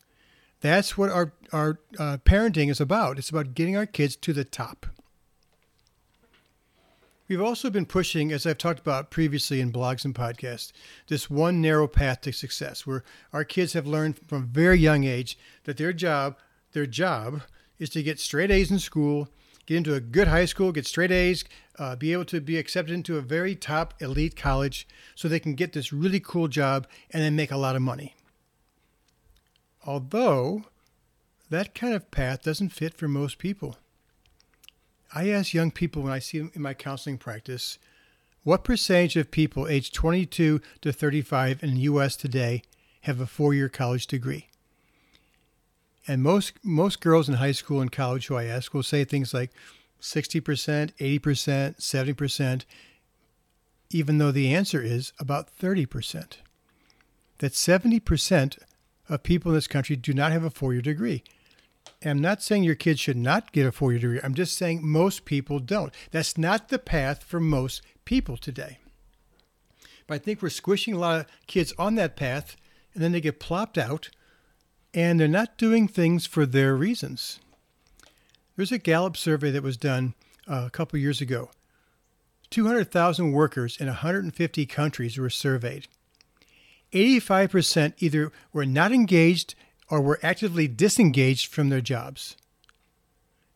That's 0.62 0.98
what 0.98 1.10
our, 1.10 1.32
our 1.54 1.80
uh, 1.98 2.18
parenting 2.26 2.70
is 2.70 2.82
about. 2.82 3.18
It's 3.18 3.30
about 3.30 3.54
getting 3.54 3.78
our 3.78 3.86
kids 3.86 4.16
to 4.18 4.34
the 4.34 4.44
top. 4.44 4.88
We've 7.30 7.40
also 7.40 7.70
been 7.70 7.86
pushing, 7.86 8.32
as 8.32 8.48
I've 8.48 8.58
talked 8.58 8.80
about 8.80 9.12
previously 9.12 9.62
in 9.62 9.72
blogs 9.72 10.04
and 10.04 10.16
podcasts, 10.16 10.72
this 11.10 11.30
one 11.30 11.62
narrow 11.62 11.88
path 11.88 12.22
to 12.22 12.32
success 12.32 12.88
where 12.88 13.04
our 13.32 13.44
kids 13.44 13.74
have 13.74 13.86
learned 13.86 14.20
from 14.28 14.44
a 14.44 14.48
very 14.48 14.80
young 14.80 15.04
age 15.04 15.38
that 15.66 15.78
their 15.78 15.94
job, 15.94 16.38
their 16.72 16.88
job 16.88 17.44
is 17.78 17.92
to 17.92 18.02
get 18.02 18.20
straight 18.20 18.50
A's 18.50 18.72
in 18.72 18.80
school, 18.80 19.30
get 19.68 19.78
into 19.78 19.94
a 19.94 20.00
good 20.00 20.28
high 20.28 20.46
school, 20.46 20.72
get 20.72 20.88
straight 20.88 21.12
A's, 21.12 21.46
uh, 21.78 21.96
be 21.96 22.14
able 22.14 22.26
to 22.26 22.42
be 22.42 22.58
accepted 22.58 22.96
into 22.96 23.18
a 23.18 23.22
very 23.22 23.54
top 23.54 23.94
elite 24.00 24.36
college 24.36 24.88
so 25.14 25.28
they 25.28 25.40
can 25.40 25.54
get 25.54 25.74
this 25.74 25.94
really 25.94 26.20
cool 26.20 26.48
job 26.48 26.88
and 27.12 27.22
then 27.22 27.36
make 27.36 27.52
a 27.52 27.58
lot 27.58 27.76
of 27.76 27.84
money. 27.84 28.16
Although 29.86 30.64
that 31.52 31.76
kind 31.76 31.94
of 31.94 32.10
path 32.10 32.42
doesn't 32.42 32.70
fit 32.70 32.96
for 32.96 33.08
most 33.08 33.38
people. 33.38 33.78
I 35.14 35.30
ask 35.30 35.54
young 35.54 35.72
people 35.72 36.02
when 36.02 36.14
I 36.14 36.20
see 36.20 36.40
them 36.40 36.52
in 36.54 36.62
my 36.62 36.74
counseling 36.74 37.18
practice, 37.18 37.80
what 38.44 38.64
percentage 38.64 39.16
of 39.16 39.32
people 39.32 39.68
aged 39.68 39.94
22 39.94 40.62
to 40.82 40.94
35 40.94 41.64
in 41.64 41.76
the 41.76 41.82
U.S. 41.82 42.16
today 42.16 42.64
have 43.02 43.20
a 43.20 43.26
four-year 43.26 43.70
college 43.70 44.08
degree? 44.08 44.48
And 46.08 46.24
most 46.24 46.54
most 46.64 47.02
girls 47.02 47.28
in 47.28 47.36
high 47.36 47.52
school 47.52 47.82
and 47.82 47.92
college 47.92 48.28
who 48.28 48.36
I 48.36 48.46
ask 48.46 48.74
will 48.74 48.84
say 48.84 49.04
things 49.04 49.34
like, 49.34 49.52
60%, 50.02 50.94
80%, 50.98 51.78
70%, 51.80 52.66
even 53.90 54.18
though 54.18 54.32
the 54.32 54.54
answer 54.54 54.82
is 54.82 55.14
about 55.20 55.50
30%. 55.56 56.38
That 57.40 57.52
70% 57.54 58.60
of 59.08 59.24
people 59.24 59.52
in 59.52 59.56
this 59.56 59.68
country 59.68 59.96
do 59.96 60.14
not 60.14 60.32
have 60.32 60.44
a 60.44 60.50
four 60.50 60.74
year 60.74 60.82
degree. 60.82 61.24
I'm 62.06 62.22
not 62.22 62.42
saying 62.42 62.64
your 62.64 62.76
kids 62.76 63.00
should 63.00 63.18
not 63.18 63.52
get 63.52 63.66
a 63.66 63.72
four 63.72 63.92
year 63.92 64.00
degree. 64.00 64.20
I'm 64.24 64.34
just 64.34 64.58
saying 64.58 64.80
most 64.84 65.26
people 65.26 65.60
don't. 65.60 65.94
That's 66.12 66.38
not 66.38 66.70
the 66.70 66.80
path 66.80 67.24
for 67.24 67.40
most 67.40 67.82
people 68.06 68.38
today. 68.38 68.80
But 70.08 70.16
I 70.16 70.18
think 70.20 70.42
we're 70.42 70.50
squishing 70.50 70.94
a 70.94 71.00
lot 71.00 71.20
of 71.20 71.26
kids 71.46 71.74
on 71.78 71.96
that 71.96 72.16
path, 72.16 72.56
and 72.94 73.04
then 73.04 73.12
they 73.12 73.22
get 73.22 73.40
plopped 73.40 73.78
out, 73.78 74.10
and 74.94 75.20
they're 75.20 75.28
not 75.28 75.58
doing 75.58 75.88
things 75.88 76.26
for 76.26 76.46
their 76.46 76.76
reasons. 76.76 77.40
There's 78.56 78.72
a 78.72 78.78
Gallup 78.78 79.16
survey 79.16 79.52
that 79.52 79.64
was 79.64 79.78
done 79.78 80.16
uh, 80.48 80.64
a 80.66 80.70
couple 80.70 80.98
years 81.00 81.22
ago. 81.22 81.52
200,000 82.50 83.32
workers 83.32 83.78
in 83.78 83.88
150 83.88 84.66
countries 84.66 85.18
were 85.18 85.30
surveyed. 85.30 85.88
85% 86.92 87.94
either 88.00 88.32
were 88.52 88.66
not 88.66 88.92
engaged 88.92 89.54
or 89.90 90.02
were 90.02 90.20
actively 90.22 90.68
disengaged 90.68 91.52
from 91.52 91.70
their 91.70 91.82
jobs. 91.82 92.36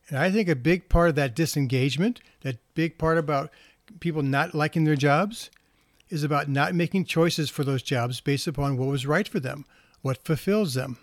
And 0.10 0.18
I 0.18 0.32
think 0.32 0.50
a 0.50 0.56
big 0.56 0.90
part 0.90 1.10
of 1.10 1.16
that 1.16 1.36
disengagement, 1.36 2.22
that 2.42 2.58
big 2.76 2.98
part 2.98 3.18
about 3.18 3.52
people 4.00 4.22
not 4.22 4.54
liking 4.54 4.84
their 4.84 4.96
jobs, 4.96 5.50
is 6.10 6.24
about 6.24 6.50
not 6.50 6.76
making 6.76 7.06
choices 7.06 7.50
for 7.50 7.64
those 7.64 7.82
jobs 7.82 8.22
based 8.22 8.48
upon 8.48 8.78
what 8.78 8.90
was 8.90 9.06
right 9.06 9.28
for 9.28 9.40
them, 9.40 9.66
what 10.02 10.24
fulfills 10.24 10.74
them. 10.74 10.98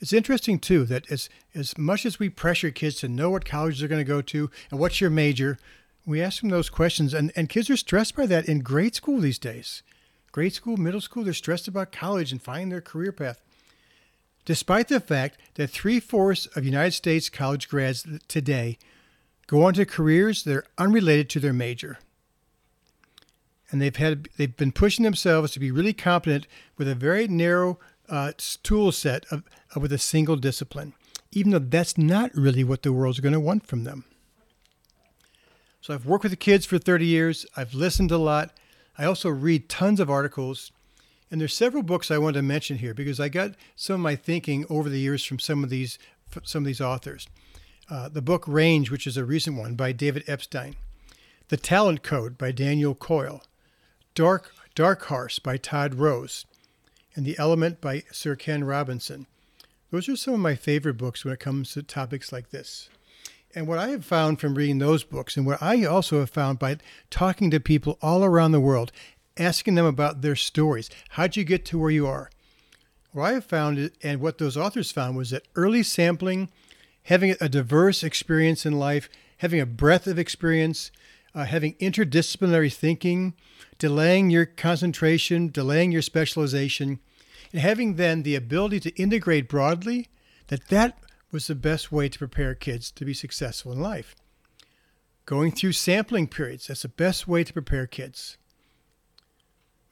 It's 0.00 0.12
interesting 0.12 0.58
too 0.58 0.84
that 0.84 1.10
as 1.10 1.28
as 1.54 1.76
much 1.76 2.06
as 2.06 2.18
we 2.18 2.28
pressure 2.28 2.70
kids 2.70 2.96
to 2.96 3.08
know 3.08 3.30
what 3.30 3.44
colleges 3.44 3.80
they're 3.80 3.88
going 3.88 4.04
to 4.04 4.04
go 4.04 4.22
to 4.22 4.50
and 4.70 4.78
what's 4.78 5.00
your 5.00 5.10
major, 5.10 5.58
we 6.06 6.22
ask 6.22 6.40
them 6.40 6.50
those 6.50 6.70
questions, 6.70 7.12
and, 7.12 7.32
and 7.34 7.48
kids 7.48 7.68
are 7.68 7.76
stressed 7.76 8.16
by 8.16 8.26
that 8.26 8.48
in 8.48 8.60
grade 8.60 8.94
school 8.94 9.18
these 9.18 9.38
days. 9.38 9.82
Grade 10.30 10.54
school, 10.54 10.76
middle 10.76 11.00
school, 11.00 11.24
they're 11.24 11.32
stressed 11.32 11.68
about 11.68 11.92
college 11.92 12.32
and 12.32 12.40
finding 12.40 12.68
their 12.68 12.80
career 12.80 13.12
path. 13.12 13.40
Despite 14.44 14.88
the 14.88 15.00
fact 15.00 15.38
that 15.54 15.68
three 15.68 16.00
fourths 16.00 16.46
of 16.56 16.64
United 16.64 16.92
States 16.92 17.28
college 17.28 17.68
grads 17.68 18.06
today 18.28 18.78
go 19.46 19.64
on 19.64 19.74
to 19.74 19.84
careers 19.84 20.44
that 20.44 20.54
are 20.54 20.64
unrelated 20.78 21.28
to 21.30 21.40
their 21.40 21.52
major. 21.52 21.98
And 23.70 23.82
they've 23.82 23.96
had 23.96 24.28
they've 24.36 24.56
been 24.56 24.72
pushing 24.72 25.02
themselves 25.02 25.52
to 25.52 25.60
be 25.60 25.70
really 25.70 25.92
competent 25.92 26.46
with 26.76 26.88
a 26.88 26.94
very 26.94 27.28
narrow 27.28 27.78
uh, 28.08 28.32
tool 28.62 28.92
set 28.92 29.26
of, 29.30 29.42
with 29.78 29.92
a 29.92 29.98
single 29.98 30.36
discipline, 30.36 30.94
even 31.32 31.52
though 31.52 31.58
that's 31.58 31.98
not 31.98 32.34
really 32.34 32.64
what 32.64 32.82
the 32.82 32.92
world's 32.92 33.20
going 33.20 33.34
to 33.34 33.40
want 33.40 33.66
from 33.66 33.84
them. 33.84 34.04
So 35.80 35.94
I've 35.94 36.06
worked 36.06 36.24
with 36.24 36.32
the 36.32 36.36
kids 36.36 36.66
for 36.66 36.78
30 36.78 37.06
years. 37.06 37.46
I've 37.56 37.74
listened 37.74 38.10
a 38.10 38.18
lot. 38.18 38.52
I 38.96 39.04
also 39.04 39.28
read 39.28 39.68
tons 39.68 40.00
of 40.00 40.10
articles. 40.10 40.72
And 41.30 41.40
there's 41.40 41.54
several 41.54 41.82
books 41.82 42.10
I 42.10 42.18
want 42.18 42.34
to 42.34 42.42
mention 42.42 42.78
here 42.78 42.94
because 42.94 43.20
I 43.20 43.28
got 43.28 43.52
some 43.76 43.94
of 43.94 44.00
my 44.00 44.16
thinking 44.16 44.64
over 44.70 44.88
the 44.88 45.00
years 45.00 45.24
from 45.24 45.38
some 45.38 45.62
of 45.62 45.70
these 45.70 45.98
some 46.44 46.62
of 46.62 46.66
these 46.66 46.80
authors. 46.80 47.26
Uh, 47.90 48.08
the 48.08 48.20
book 48.20 48.44
Range, 48.46 48.90
which 48.90 49.06
is 49.06 49.16
a 49.16 49.24
recent 49.24 49.56
one 49.56 49.74
by 49.74 49.92
David 49.92 50.24
Epstein. 50.26 50.76
The 51.48 51.56
Talent 51.56 52.02
Code 52.02 52.36
by 52.36 52.52
Daniel 52.52 52.94
Coyle. 52.94 53.42
Dark 54.14 54.52
Dark 54.74 55.04
Horse 55.06 55.38
by 55.38 55.56
Todd 55.56 55.94
Rose. 55.94 56.44
And 57.14 57.24
The 57.24 57.38
Element 57.38 57.80
by 57.80 58.04
Sir 58.12 58.36
Ken 58.36 58.64
Robinson. 58.64 59.26
Those 59.90 60.08
are 60.08 60.16
some 60.16 60.34
of 60.34 60.40
my 60.40 60.54
favorite 60.54 60.98
books 60.98 61.24
when 61.24 61.32
it 61.32 61.40
comes 61.40 61.72
to 61.72 61.82
topics 61.82 62.30
like 62.30 62.50
this. 62.50 62.90
And 63.54 63.66
what 63.66 63.78
I 63.78 63.88
have 63.88 64.04
found 64.04 64.38
from 64.38 64.54
reading 64.54 64.78
those 64.78 65.02
books, 65.02 65.36
and 65.36 65.46
what 65.46 65.62
I 65.62 65.84
also 65.84 66.20
have 66.20 66.30
found 66.30 66.58
by 66.58 66.76
talking 67.10 67.50
to 67.50 67.58
people 67.58 67.98
all 68.02 68.22
around 68.22 68.52
the 68.52 68.60
world, 68.60 68.92
asking 69.38 69.74
them 69.74 69.86
about 69.86 70.20
their 70.20 70.36
stories, 70.36 70.90
how'd 71.10 71.36
you 71.36 71.44
get 71.44 71.64
to 71.66 71.78
where 71.78 71.90
you 71.90 72.06
are? 72.06 72.30
What 73.12 73.34
I 73.34 73.40
found, 73.40 73.90
and 74.02 74.20
what 74.20 74.38
those 74.38 74.56
authors 74.56 74.92
found, 74.92 75.16
was 75.16 75.30
that 75.30 75.48
early 75.56 75.82
sampling, 75.82 76.50
having 77.04 77.34
a 77.40 77.48
diverse 77.48 78.02
experience 78.02 78.66
in 78.66 78.78
life, 78.78 79.08
having 79.38 79.60
a 79.60 79.66
breadth 79.66 80.06
of 80.06 80.18
experience, 80.18 80.90
uh, 81.34 81.44
having 81.44 81.74
interdisciplinary 81.74 82.72
thinking, 82.72 83.34
delaying 83.78 84.30
your 84.30 84.46
concentration, 84.46 85.48
delaying 85.48 85.92
your 85.92 86.02
specialization, 86.02 87.00
and 87.52 87.60
having 87.60 87.94
then 87.94 88.22
the 88.22 88.34
ability 88.34 88.80
to 88.80 88.94
integrate 89.00 89.48
broadly, 89.48 90.08
that 90.48 90.68
that 90.68 90.98
was 91.30 91.46
the 91.46 91.54
best 91.54 91.92
way 91.92 92.08
to 92.08 92.18
prepare 92.18 92.54
kids 92.54 92.90
to 92.90 93.04
be 93.04 93.14
successful 93.14 93.72
in 93.72 93.80
life. 93.80 94.14
Going 95.26 95.52
through 95.52 95.72
sampling 95.72 96.26
periods, 96.26 96.68
that's 96.68 96.82
the 96.82 96.88
best 96.88 97.28
way 97.28 97.44
to 97.44 97.52
prepare 97.52 97.86
kids. 97.86 98.37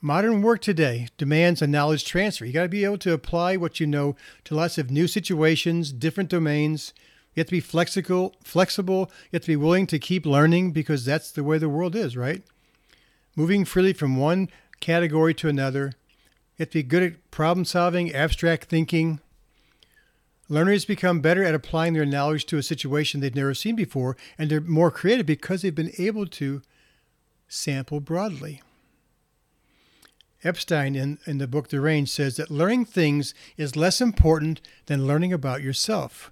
Modern 0.06 0.40
work 0.40 0.60
today 0.60 1.08
demands 1.18 1.60
a 1.60 1.66
knowledge 1.66 2.04
transfer. 2.04 2.44
You 2.44 2.52
got 2.52 2.62
to 2.62 2.68
be 2.68 2.84
able 2.84 2.98
to 2.98 3.12
apply 3.12 3.56
what 3.56 3.80
you 3.80 3.88
know 3.88 4.14
to 4.44 4.54
lots 4.54 4.78
of 4.78 4.88
new 4.88 5.08
situations, 5.08 5.90
different 5.90 6.30
domains. 6.30 6.94
You 7.34 7.40
have 7.40 7.48
to 7.48 7.50
be 7.50 7.58
flexible, 7.58 8.36
flexible. 8.44 9.10
You 9.24 9.38
have 9.38 9.42
to 9.42 9.48
be 9.48 9.56
willing 9.56 9.88
to 9.88 9.98
keep 9.98 10.24
learning 10.24 10.70
because 10.70 11.04
that's 11.04 11.32
the 11.32 11.42
way 11.42 11.58
the 11.58 11.68
world 11.68 11.96
is, 11.96 12.16
right? 12.16 12.44
Moving 13.34 13.64
freely 13.64 13.92
from 13.92 14.14
one 14.14 14.48
category 14.78 15.34
to 15.34 15.48
another. 15.48 15.86
You 16.56 16.60
have 16.60 16.70
to 16.70 16.78
be 16.78 16.82
good 16.84 17.02
at 17.02 17.30
problem 17.32 17.64
solving, 17.64 18.14
abstract 18.14 18.68
thinking, 18.68 19.18
Learners 20.48 20.84
become 20.84 21.20
better 21.20 21.42
at 21.42 21.56
applying 21.56 21.94
their 21.94 22.06
knowledge 22.06 22.46
to 22.46 22.58
a 22.58 22.62
situation 22.62 23.18
they've 23.18 23.34
never 23.34 23.54
seen 23.54 23.74
before, 23.74 24.16
and 24.38 24.48
they're 24.48 24.60
more 24.60 24.92
creative 24.92 25.26
because 25.26 25.62
they've 25.62 25.74
been 25.74 25.90
able 25.98 26.24
to 26.26 26.62
sample 27.48 27.98
broadly. 27.98 28.62
Epstein, 30.46 30.94
in, 30.94 31.18
in 31.26 31.38
the 31.38 31.46
book 31.46 31.68
The 31.68 31.80
Range, 31.80 32.08
says 32.08 32.36
that 32.36 32.50
learning 32.50 32.84
things 32.86 33.34
is 33.56 33.76
less 33.76 34.00
important 34.00 34.60
than 34.86 35.06
learning 35.06 35.32
about 35.32 35.62
yourself. 35.62 36.30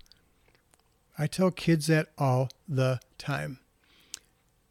I 1.18 1.26
tell 1.26 1.50
kids 1.50 1.86
that 1.88 2.08
all 2.16 2.48
the 2.68 3.00
time. 3.18 3.58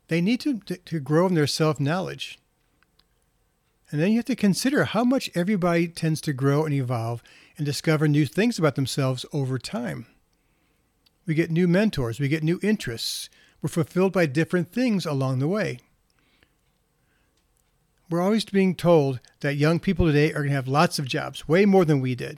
They 0.08 0.22
need 0.22 0.40
to, 0.42 0.60
to, 0.60 0.78
to 0.78 1.00
grow 1.00 1.28
in 1.28 1.34
their 1.34 1.48
self 1.48 1.80
knowledge. 1.80 2.40
And 3.92 4.02
then 4.02 4.12
you 4.12 4.18
have 4.18 4.26
to 4.26 4.36
consider 4.36 4.86
how 4.86 5.04
much 5.04 5.30
everybody 5.36 5.88
tends 5.88 6.20
to 6.22 6.34
grow 6.34 6.66
and 6.66 6.74
evolve 6.74 7.22
and 7.58 7.66
discover 7.66 8.08
new 8.08 8.26
things 8.26 8.58
about 8.58 8.76
themselves 8.76 9.26
over 9.32 9.60
time. 9.60 10.08
We 11.26 11.36
get 11.36 11.52
new 11.52 11.68
mentors, 11.68 12.20
we 12.20 12.28
get 12.28 12.44
new 12.44 12.60
interests, 12.64 13.30
we're 13.62 13.70
fulfilled 13.70 14.12
by 14.12 14.26
different 14.26 14.72
things 14.72 15.06
along 15.06 15.40
the 15.40 15.48
way. 15.48 15.80
We're 18.14 18.22
always 18.22 18.46
being 18.46 18.76
told 18.76 19.20
that 19.40 19.56
young 19.56 19.80
people 19.80 20.06
today 20.06 20.30
are 20.30 20.42
going 20.42 20.50
to 20.50 20.56
have 20.56 20.68
lots 20.68 21.00
of 21.00 21.08
jobs, 21.08 21.48
way 21.48 21.66
more 21.66 21.84
than 21.84 22.00
we 22.00 22.14
did. 22.14 22.38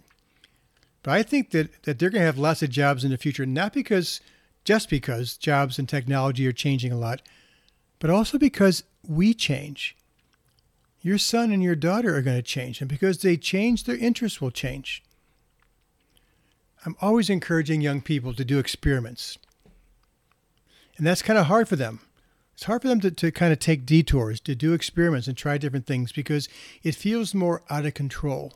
But 1.03 1.11
I 1.11 1.21
think 1.21 1.51
that, 1.51 1.83
that 1.83 1.99
they're 1.99 2.09
going 2.09 2.21
to 2.21 2.25
have 2.25 2.37
lots 2.37 2.63
of 2.63 2.69
jobs 2.69 3.03
in 3.03 3.11
the 3.11 3.17
future, 3.17 3.45
not 3.45 3.73
because 3.73 4.21
just 4.63 4.89
because 4.89 5.35
jobs 5.35 5.77
and 5.77 5.89
technology 5.89 6.47
are 6.47 6.53
changing 6.53 6.93
a 6.93 6.97
lot, 6.97 7.21
but 7.99 8.09
also 8.09 8.37
because 8.37 8.85
we 9.05 9.33
change. 9.33 9.97
Your 11.01 11.17
son 11.17 11.51
and 11.51 11.61
your 11.61 11.75
daughter 11.75 12.15
are 12.15 12.21
going 12.21 12.37
to 12.37 12.41
change, 12.41 12.79
and 12.79 12.89
because 12.89 13.21
they 13.21 13.35
change, 13.35 13.83
their 13.83 13.97
interests 13.97 14.39
will 14.39 14.51
change. 14.51 15.03
I'm 16.85 16.95
always 17.01 17.29
encouraging 17.29 17.81
young 17.81 17.99
people 17.99 18.33
to 18.35 18.45
do 18.45 18.59
experiments. 18.59 19.37
And 20.95 21.05
that's 21.05 21.21
kind 21.21 21.37
of 21.37 21.47
hard 21.47 21.67
for 21.67 21.75
them. 21.75 21.99
It's 22.55 22.63
hard 22.63 22.83
for 22.83 22.87
them 22.87 23.01
to, 23.01 23.11
to 23.11 23.31
kind 23.31 23.51
of 23.51 23.59
take 23.59 23.85
detours, 23.85 24.39
to 24.41 24.55
do 24.55 24.73
experiments 24.73 25.27
and 25.27 25.35
try 25.35 25.57
different 25.57 25.85
things 25.85 26.13
because 26.13 26.47
it 26.83 26.95
feels 26.95 27.35
more 27.35 27.61
out 27.69 27.85
of 27.85 27.93
control. 27.93 28.53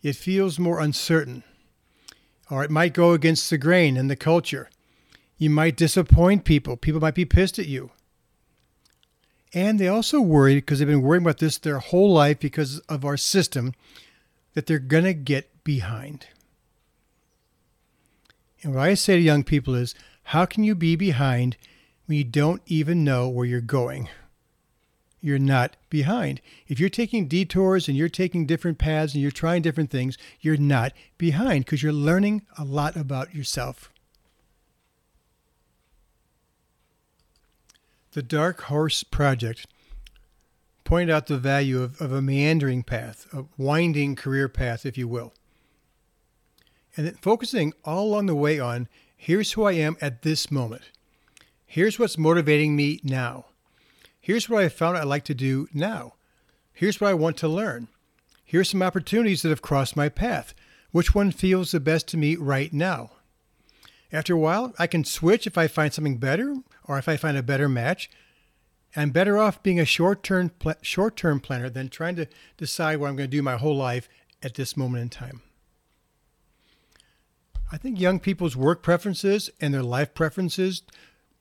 It 0.00 0.14
feels 0.14 0.60
more 0.60 0.80
uncertain. 0.80 1.42
Or 2.48 2.62
it 2.62 2.70
might 2.70 2.94
go 2.94 3.12
against 3.12 3.50
the 3.50 3.58
grain 3.58 3.96
and 3.96 4.08
the 4.08 4.16
culture. 4.16 4.70
You 5.38 5.50
might 5.50 5.76
disappoint 5.76 6.44
people. 6.44 6.76
People 6.76 7.00
might 7.00 7.16
be 7.16 7.24
pissed 7.24 7.58
at 7.58 7.66
you. 7.66 7.90
And 9.52 9.80
they 9.80 9.88
also 9.88 10.20
worry 10.20 10.54
because 10.54 10.78
they've 10.78 10.86
been 10.86 11.02
worrying 11.02 11.24
about 11.24 11.38
this 11.38 11.58
their 11.58 11.80
whole 11.80 12.12
life 12.12 12.38
because 12.38 12.78
of 12.80 13.04
our 13.04 13.16
system 13.16 13.74
that 14.54 14.66
they're 14.66 14.78
going 14.78 15.04
to 15.04 15.14
get 15.14 15.64
behind. 15.64 16.28
And 18.62 18.74
what 18.74 18.82
I 18.82 18.94
say 18.94 19.16
to 19.16 19.22
young 19.22 19.42
people 19.42 19.74
is, 19.74 19.96
how 20.24 20.44
can 20.44 20.62
you 20.62 20.76
be 20.76 20.94
behind 20.94 21.56
when 22.10 22.18
you 22.18 22.24
don't 22.24 22.60
even 22.66 23.04
know 23.04 23.28
where 23.28 23.46
you're 23.46 23.60
going? 23.60 24.08
You're 25.20 25.38
not 25.38 25.76
behind. 25.90 26.40
If 26.66 26.80
you're 26.80 26.88
taking 26.88 27.28
detours 27.28 27.86
and 27.86 27.96
you're 27.96 28.08
taking 28.08 28.46
different 28.46 28.78
paths 28.78 29.14
and 29.14 29.22
you're 29.22 29.30
trying 29.30 29.62
different 29.62 29.90
things, 29.90 30.18
you're 30.40 30.56
not 30.56 30.92
behind 31.18 31.66
because 31.66 31.84
you're 31.84 31.92
learning 31.92 32.42
a 32.58 32.64
lot 32.64 32.96
about 32.96 33.32
yourself. 33.32 33.92
The 38.10 38.24
Dark 38.24 38.62
Horse 38.62 39.04
Project 39.04 39.68
pointed 40.82 41.14
out 41.14 41.28
the 41.28 41.38
value 41.38 41.80
of, 41.80 42.00
of 42.00 42.10
a 42.10 42.20
meandering 42.20 42.82
path, 42.82 43.28
a 43.32 43.44
winding 43.56 44.16
career 44.16 44.48
path, 44.48 44.84
if 44.84 44.98
you 44.98 45.06
will 45.06 45.32
and 46.96 47.06
then 47.06 47.14
focusing 47.14 47.72
all 47.84 48.04
along 48.04 48.26
the 48.26 48.34
way 48.34 48.58
on 48.58 48.88
here's 49.16 49.52
who 49.52 49.64
I 49.64 49.72
am 49.72 49.96
at 50.00 50.22
this 50.22 50.50
moment. 50.50 50.90
Here's 51.72 52.00
what's 52.00 52.18
motivating 52.18 52.74
me 52.74 52.98
now. 53.04 53.44
Here's 54.20 54.48
what 54.48 54.64
I 54.64 54.68
found 54.68 54.96
I 54.96 55.04
like 55.04 55.22
to 55.26 55.34
do 55.34 55.68
now. 55.72 56.14
Here's 56.72 57.00
what 57.00 57.10
I 57.10 57.14
want 57.14 57.36
to 57.36 57.48
learn. 57.48 57.86
Here's 58.44 58.70
some 58.70 58.82
opportunities 58.82 59.42
that 59.42 59.50
have 59.50 59.62
crossed 59.62 59.94
my 59.94 60.08
path. 60.08 60.52
Which 60.90 61.14
one 61.14 61.30
feels 61.30 61.70
the 61.70 61.78
best 61.78 62.08
to 62.08 62.16
me 62.16 62.34
right 62.34 62.72
now? 62.72 63.12
After 64.10 64.34
a 64.34 64.38
while, 64.38 64.74
I 64.80 64.88
can 64.88 65.04
switch 65.04 65.46
if 65.46 65.56
I 65.56 65.68
find 65.68 65.94
something 65.94 66.16
better 66.16 66.56
or 66.88 66.98
if 66.98 67.08
I 67.08 67.16
find 67.16 67.36
a 67.36 67.42
better 67.42 67.68
match. 67.68 68.10
I'm 68.96 69.10
better 69.10 69.38
off 69.38 69.62
being 69.62 69.78
a 69.78 69.84
short-term 69.84 70.50
short-term 70.82 71.38
planner 71.38 71.70
than 71.70 71.88
trying 71.88 72.16
to 72.16 72.26
decide 72.56 72.98
what 72.98 73.10
I'm 73.10 73.16
going 73.16 73.30
to 73.30 73.36
do 73.36 73.42
my 73.42 73.56
whole 73.56 73.76
life 73.76 74.08
at 74.42 74.54
this 74.54 74.76
moment 74.76 75.02
in 75.02 75.08
time. 75.08 75.42
I 77.70 77.76
think 77.76 78.00
young 78.00 78.18
people's 78.18 78.56
work 78.56 78.82
preferences 78.82 79.50
and 79.60 79.72
their 79.72 79.84
life 79.84 80.14
preferences 80.14 80.82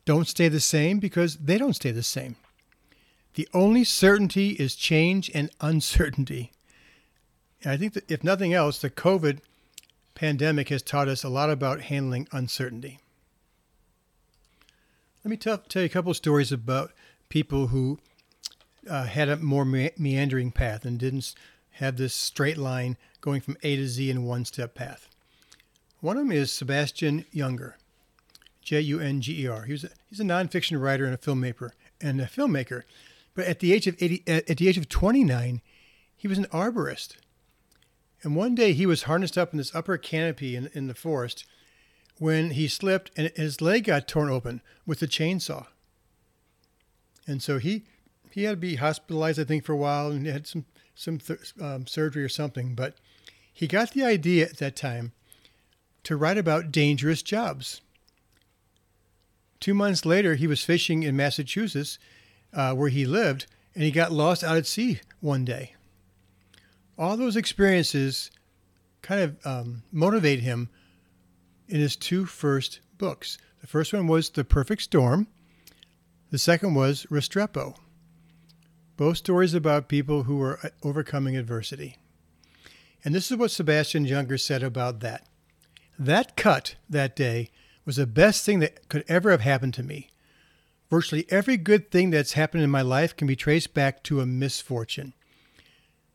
don't 0.09 0.27
stay 0.27 0.47
the 0.47 0.59
same 0.59 0.97
because 0.97 1.35
they 1.35 1.55
don't 1.55 1.75
stay 1.75 1.91
the 1.91 2.01
same. 2.01 2.35
The 3.35 3.47
only 3.53 3.83
certainty 3.83 4.53
is 4.53 4.73
change 4.73 5.29
and 5.35 5.51
uncertainty. 5.61 6.51
And 7.61 7.71
I 7.71 7.77
think 7.77 7.93
that 7.93 8.09
if 8.09 8.23
nothing 8.23 8.51
else, 8.51 8.79
the 8.79 8.89
COVID 8.89 9.37
pandemic 10.15 10.69
has 10.69 10.81
taught 10.81 11.09
us 11.09 11.23
a 11.23 11.29
lot 11.29 11.51
about 11.51 11.81
handling 11.81 12.27
uncertainty. 12.31 12.97
Let 15.23 15.29
me 15.29 15.37
tell, 15.37 15.59
tell 15.59 15.83
you 15.83 15.85
a 15.85 15.89
couple 15.89 16.15
stories 16.15 16.51
about 16.51 16.91
people 17.29 17.67
who 17.67 17.99
uh, 18.89 19.03
had 19.03 19.29
a 19.29 19.37
more 19.37 19.63
me- 19.63 19.91
meandering 19.95 20.49
path 20.49 20.85
and 20.85 20.97
didn't 20.97 21.35
have 21.73 21.97
this 21.97 22.15
straight 22.15 22.57
line 22.57 22.97
going 23.21 23.41
from 23.41 23.57
A 23.61 23.75
to 23.75 23.87
Z 23.87 24.09
in 24.09 24.23
one 24.23 24.43
step 24.43 24.73
path. 24.73 25.07
One 25.99 26.17
of 26.17 26.23
them 26.23 26.31
is 26.31 26.51
Sebastian 26.51 27.25
Junger, 27.31 27.73
J 28.69 28.81
U 28.81 28.99
N 28.99 29.19
G 29.19 29.45
E 29.45 29.47
R. 29.47 29.63
He 29.63 29.71
was 29.71 29.83
a, 29.83 29.89
he's 30.11 30.19
a 30.19 30.23
nonfiction 30.23 30.79
writer 30.79 31.03
and 31.03 31.15
a 31.15 31.17
filmmaker 31.17 31.71
and 31.99 32.21
a 32.21 32.27
filmmaker. 32.27 32.83
But 33.33 33.47
at 33.47 33.61
the 33.61 33.73
age 33.73 33.87
of 33.87 33.95
80, 33.99 34.23
at 34.27 34.57
the 34.57 34.67
age 34.67 34.77
of 34.77 34.87
29, 34.87 35.63
he 36.15 36.27
was 36.27 36.37
an 36.37 36.45
arborist. 36.45 37.15
And 38.21 38.35
one 38.35 38.53
day 38.53 38.73
he 38.73 38.85
was 38.85 39.03
harnessed 39.03 39.39
up 39.39 39.53
in 39.53 39.57
this 39.57 39.73
upper 39.73 39.97
canopy 39.97 40.55
in, 40.55 40.69
in 40.73 40.85
the 40.85 40.93
forest 40.93 41.47
when 42.19 42.51
he 42.51 42.67
slipped 42.67 43.09
and 43.17 43.31
his 43.35 43.59
leg 43.59 43.85
got 43.85 44.07
torn 44.07 44.29
open 44.29 44.61
with 44.85 45.01
a 45.01 45.07
chainsaw. 45.07 45.65
And 47.25 47.41
so 47.41 47.57
he 47.57 47.85
he 48.29 48.43
had 48.43 48.51
to 48.51 48.57
be 48.57 48.75
hospitalized, 48.75 49.39
I 49.39 49.45
think, 49.45 49.65
for 49.65 49.73
a 49.73 49.77
while 49.77 50.11
and 50.11 50.27
had 50.27 50.45
some 50.45 50.65
some 50.93 51.17
th- 51.17 51.53
um, 51.59 51.87
surgery 51.87 52.23
or 52.23 52.29
something. 52.29 52.75
But 52.75 52.93
he 53.51 53.65
got 53.65 53.93
the 53.93 54.03
idea 54.03 54.45
at 54.45 54.57
that 54.57 54.75
time 54.75 55.13
to 56.03 56.15
write 56.15 56.37
about 56.37 56.71
dangerous 56.71 57.23
jobs. 57.23 57.81
Two 59.59 59.73
months 59.73 60.05
later, 60.05 60.35
he 60.35 60.47
was 60.47 60.63
fishing 60.63 61.03
in 61.03 61.15
Massachusetts, 61.15 61.99
uh, 62.53 62.73
where 62.73 62.89
he 62.89 63.05
lived, 63.05 63.45
and 63.75 63.83
he 63.83 63.91
got 63.91 64.11
lost 64.11 64.43
out 64.43 64.57
at 64.57 64.65
sea 64.65 65.01
one 65.19 65.45
day. 65.45 65.75
All 66.97 67.17
those 67.17 67.35
experiences 67.35 68.31
kind 69.01 69.21
of 69.21 69.45
um, 69.45 69.83
motivate 69.91 70.41
him 70.41 70.69
in 71.67 71.79
his 71.79 71.95
two 71.95 72.25
first 72.25 72.79
books. 72.97 73.37
The 73.61 73.67
first 73.67 73.93
one 73.93 74.07
was 74.07 74.29
The 74.29 74.43
Perfect 74.43 74.81
Storm. 74.81 75.27
The 76.31 76.37
second 76.37 76.75
was 76.75 77.05
Restrepo. 77.09 77.75
Both 78.97 79.17
stories 79.17 79.53
about 79.53 79.87
people 79.87 80.23
who 80.23 80.37
were 80.37 80.59
uh, 80.63 80.69
overcoming 80.83 81.37
adversity. 81.37 81.97
And 83.03 83.15
this 83.15 83.31
is 83.31 83.37
what 83.37 83.51
Sebastian 83.51 84.05
Junger 84.05 84.39
said 84.39 84.61
about 84.61 84.99
that. 84.99 85.25
That 85.97 86.35
cut 86.35 86.75
that 86.89 87.15
day 87.15 87.49
was 87.89 87.95
the 87.95 88.05
best 88.05 88.45
thing 88.45 88.59
that 88.59 88.87
could 88.87 89.03
ever 89.07 89.31
have 89.31 89.41
happened 89.41 89.73
to 89.73 89.81
me. 89.81 90.11
Virtually 90.91 91.25
every 91.29 91.57
good 91.57 91.89
thing 91.89 92.11
that's 92.11 92.33
happened 92.33 92.61
in 92.61 92.69
my 92.69 92.83
life 92.83 93.17
can 93.17 93.25
be 93.25 93.35
traced 93.35 93.73
back 93.73 94.03
to 94.03 94.21
a 94.21 94.27
misfortune. 94.27 95.13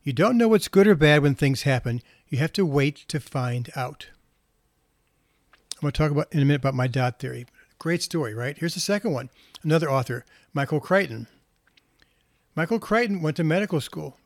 You 0.05 0.13
don't 0.13 0.39
know 0.39 0.47
what's 0.47 0.69
good 0.69 0.87
or 0.87 0.95
bad 0.95 1.23
when 1.23 1.35
things 1.35 1.63
happen. 1.63 2.01
You 2.29 2.39
have 2.39 2.53
to 2.53 2.65
wait 2.65 2.99
to 3.09 3.19
find 3.19 3.73
out. 3.75 4.07
I'm 5.73 5.81
going 5.81 5.91
to 5.93 5.99
talk 5.99 6.13
about 6.13 6.33
in 6.33 6.43
a 6.43 6.45
minute 6.45 6.61
about 6.61 6.75
my 6.75 6.87
dot 6.87 7.19
theory. 7.19 7.45
Great 7.81 8.05
story, 8.05 8.35
right? 8.35 8.57
Here's 8.57 8.75
the 8.75 8.81
second 8.81 9.13
one. 9.13 9.29
Another 9.65 9.91
author, 9.91 10.25
Michael 10.53 10.79
Crichton. 10.79 11.27
Michael 12.55 12.79
Crichton 12.79 13.21
went 13.21 13.37
to 13.39 13.43
medical 13.43 13.81
school. 13.81 14.17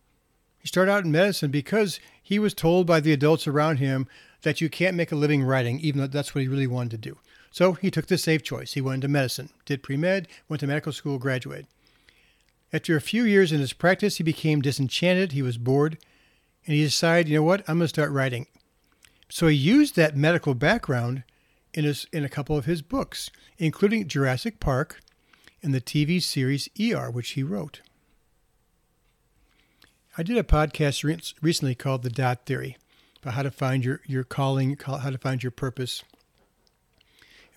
He 0.59 0.69
started 0.69 0.93
out 0.93 1.05
in 1.05 1.13
medicine 1.13 1.51
because 1.51 1.99
he 2.23 2.39
was 2.39 2.53
told 2.53 2.87
by 2.87 3.01
the 3.01 3.15
adults 3.15 3.47
around 3.47 3.79
him 3.79 4.07
that 4.43 4.61
you 4.61 4.69
can't 4.69 4.99
make 4.99 5.13
a 5.13 5.17
living 5.17 5.43
writing, 5.43 5.81
even 5.81 6.03
though 6.03 6.07
that's 6.07 6.35
what 6.35 6.43
he 6.43 6.49
really 6.49 6.67
wanted 6.67 6.91
to 6.91 6.99
do. 6.99 7.17
So 7.51 7.73
he 7.73 7.91
took 7.91 8.07
the 8.07 8.19
safe 8.19 8.43
choice. 8.43 8.75
He 8.75 8.81
went 8.81 8.97
into 8.97 9.09
medicine, 9.09 9.51
did 9.65 9.83
pre 9.83 9.97
med, 9.97 10.29
went 10.49 10.61
to 10.61 10.67
medical 10.67 10.93
school, 10.93 11.19
graduated. 11.19 11.67
After 12.73 12.97
a 12.97 13.01
few 13.01 13.25
years 13.25 13.51
in 13.51 13.61
his 13.61 13.73
practice, 13.73 14.17
he 14.17 14.23
became 14.23 14.61
disenchanted, 14.61 15.33
he 15.33 15.43
was 15.43 15.57
bored, 15.57 15.99
and 16.67 16.75
he 16.75 16.85
decided, 16.85 17.29
you 17.29 17.39
know 17.39 17.43
what, 17.43 17.61
I'm 17.61 17.79
going 17.79 17.85
to 17.85 17.89
start 17.89 18.13
writing. 18.13 18.47
So 19.31 19.47
he 19.47 19.57
used 19.57 19.97
that 19.97 20.17
medical 20.17 20.55
background 20.55 21.23
in, 21.73 21.85
his, 21.85 22.07
in 22.13 22.25
a 22.25 22.29
couple 22.29 22.57
of 22.57 22.67
his 22.67 22.83
books, 22.83 23.31
including 23.57 24.07
Jurassic 24.07 24.61
Park 24.61 25.01
and 25.63 25.75
the 25.75 25.81
TV 25.81 26.23
series 26.23 26.69
ER, 26.81 27.11
which 27.11 27.31
he 27.31 27.43
wrote. 27.43 27.81
I 30.17 30.23
did 30.23 30.37
a 30.37 30.43
podcast 30.43 31.05
re- 31.05 31.19
recently 31.41 31.75
called 31.75 32.03
The 32.03 32.11
Dot 32.11 32.45
Theory 32.45 32.77
about 33.23 33.35
how 33.35 33.43
to 33.43 33.51
find 33.51 33.85
your, 33.85 34.01
your 34.07 34.25
calling, 34.25 34.77
how 34.85 35.11
to 35.11 35.19
find 35.19 35.43
your 35.43 35.51
purpose. 35.51 36.03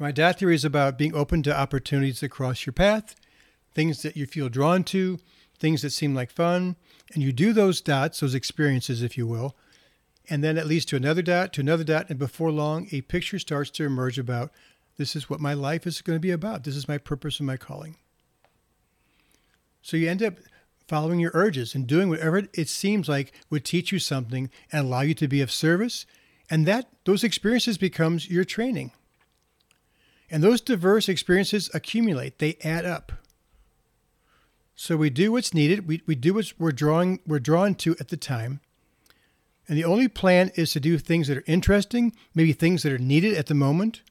My 0.02 0.12
dot 0.12 0.40
theory 0.40 0.56
is 0.56 0.66
about 0.66 0.98
being 0.98 1.14
open 1.14 1.44
to 1.44 1.56
opportunities 1.56 2.22
that 2.22 2.30
cross 2.30 2.66
your 2.66 2.74
path, 2.74 3.16
things 3.76 4.02
that 4.02 4.18
you 4.18 4.26
feel 4.26 4.50
drawn 4.50 4.84
to, 4.86 5.20
things 5.60 5.84
that 5.84 5.92
seem 5.92 6.16
like 6.16 6.32
fun, 6.32 6.76
and 7.14 7.22
you 7.22 7.32
do 7.32 7.54
those 7.54 7.82
dots, 7.82 8.20
those 8.20 8.34
experiences, 8.34 9.04
if 9.04 9.16
you 9.16 9.28
will, 9.28 9.56
and 10.28 10.44
then 10.44 10.58
it 10.58 10.66
leads 10.66 10.86
to 10.86 10.96
another 10.96 11.22
dot, 11.22 11.54
to 11.54 11.62
another 11.62 11.84
dot, 11.84 12.10
and 12.10 12.18
before 12.18 12.52
long, 12.52 12.88
a 12.92 13.02
picture 13.02 13.38
starts 13.38 13.70
to 13.70 13.86
emerge 13.86 14.18
about 14.18 14.52
this 14.98 15.16
is 15.16 15.30
what 15.30 15.40
my 15.40 15.54
life 15.54 15.86
is 15.86 16.02
going 16.02 16.16
to 16.16 16.20
be 16.20 16.32
about. 16.32 16.64
This 16.64 16.76
is 16.76 16.88
my 16.88 16.98
purpose 16.98 17.40
and 17.40 17.46
my 17.46 17.58
calling. 17.58 17.96
So 19.84 19.98
you 19.98 20.10
end 20.10 20.24
up 20.24 20.40
following 20.88 21.20
your 21.20 21.32
urges 21.36 21.76
and 21.76 21.86
doing 21.86 22.10
whatever 22.10 22.48
it 22.56 22.70
seems 22.70 23.08
like 23.08 23.34
would 23.52 23.64
teach 23.64 23.92
you 23.92 24.00
something 24.00 24.50
and 24.72 24.88
allow 24.88 25.02
you 25.02 25.14
to 25.14 25.28
be 25.28 25.42
of 25.42 25.52
service. 25.52 26.08
And 26.50 26.66
that 26.66 26.90
those 27.06 27.24
experiences 27.24 27.78
becomes 27.78 28.32
your 28.32 28.46
training. 28.46 28.94
And 30.32 30.42
those 30.42 30.62
diverse 30.62 31.10
experiences 31.10 31.70
accumulate, 31.74 32.40
they 32.40 32.58
add 32.64 32.86
up. 32.86 33.12
So 34.76 34.96
we 34.96 35.10
do 35.10 35.34
what's 35.34 35.54
needed, 35.54 35.88
we, 35.88 36.02
we 36.08 36.16
do 36.16 36.34
what 36.34 36.54
we're 36.58 36.72
drawing 36.72 37.20
we're 37.28 37.40
drawn 37.40 37.76
to 37.76 37.96
at 38.00 38.08
the 38.08 38.18
time. 38.18 38.62
And 39.68 39.78
the 39.78 39.86
only 39.86 40.08
plan 40.08 40.52
is 40.56 40.72
to 40.72 40.80
do 40.80 40.98
things 40.98 41.28
that 41.28 41.38
are 41.38 41.44
interesting, 41.46 42.16
maybe 42.34 42.54
things 42.54 42.82
that 42.84 42.92
are 42.94 42.98
needed 42.98 43.36
at 43.36 43.46
the 43.46 43.54
moment. 43.54 44.02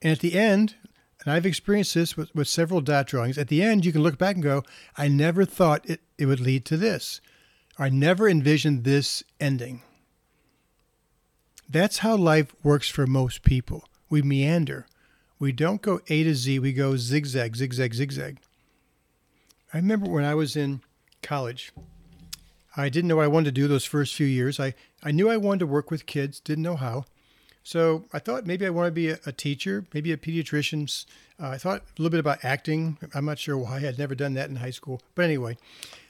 And 0.00 0.12
at 0.12 0.20
the 0.20 0.38
end, 0.38 0.76
and 1.24 1.32
I've 1.32 1.46
experienced 1.46 1.94
this 1.94 2.16
with, 2.16 2.34
with 2.34 2.48
several 2.48 2.80
dot 2.80 3.06
drawings. 3.06 3.36
At 3.36 3.48
the 3.48 3.62
end, 3.62 3.84
you 3.84 3.92
can 3.92 4.02
look 4.02 4.16
back 4.16 4.36
and 4.36 4.42
go, 4.42 4.62
I 4.96 5.08
never 5.08 5.44
thought 5.44 5.88
it, 5.88 6.00
it 6.18 6.26
would 6.26 6.40
lead 6.40 6.64
to 6.66 6.76
this. 6.76 7.20
I 7.78 7.88
never 7.88 8.28
envisioned 8.28 8.84
this 8.84 9.22
ending. 9.38 9.82
That's 11.68 11.98
how 11.98 12.16
life 12.16 12.54
works 12.62 12.88
for 12.88 13.06
most 13.06 13.42
people. 13.42 13.84
We 14.08 14.22
meander. 14.22 14.86
We 15.40 15.52
don't 15.52 15.80
go 15.80 16.00
A 16.08 16.22
to 16.22 16.34
Z, 16.34 16.58
we 16.58 16.74
go 16.74 16.96
zigzag, 16.96 17.56
zigzag, 17.56 17.94
zigzag. 17.94 18.38
I 19.72 19.78
remember 19.78 20.10
when 20.10 20.24
I 20.24 20.34
was 20.34 20.54
in 20.54 20.82
college, 21.22 21.72
I 22.76 22.90
didn't 22.90 23.08
know 23.08 23.16
what 23.16 23.24
I 23.24 23.28
wanted 23.28 23.46
to 23.46 23.60
do 23.60 23.66
those 23.66 23.86
first 23.86 24.14
few 24.14 24.26
years. 24.26 24.60
I, 24.60 24.74
I 25.02 25.12
knew 25.12 25.30
I 25.30 25.38
wanted 25.38 25.60
to 25.60 25.66
work 25.66 25.90
with 25.90 26.04
kids, 26.04 26.40
didn't 26.40 26.62
know 26.62 26.76
how. 26.76 27.06
So 27.62 28.04
I 28.12 28.18
thought 28.18 28.46
maybe 28.46 28.66
I 28.66 28.70
want 28.70 28.88
to 28.88 28.92
be 28.92 29.08
a, 29.08 29.18
a 29.24 29.32
teacher, 29.32 29.86
maybe 29.94 30.12
a 30.12 30.18
pediatrician. 30.18 31.06
Uh, 31.42 31.48
I 31.48 31.58
thought 31.58 31.80
a 31.80 32.02
little 32.02 32.10
bit 32.10 32.20
about 32.20 32.44
acting. 32.44 32.98
I'm 33.14 33.24
not 33.24 33.38
sure 33.38 33.56
why. 33.56 33.76
I 33.76 33.80
had 33.80 33.98
never 33.98 34.14
done 34.14 34.34
that 34.34 34.50
in 34.50 34.56
high 34.56 34.70
school. 34.70 35.00
But 35.14 35.24
anyway, 35.24 35.56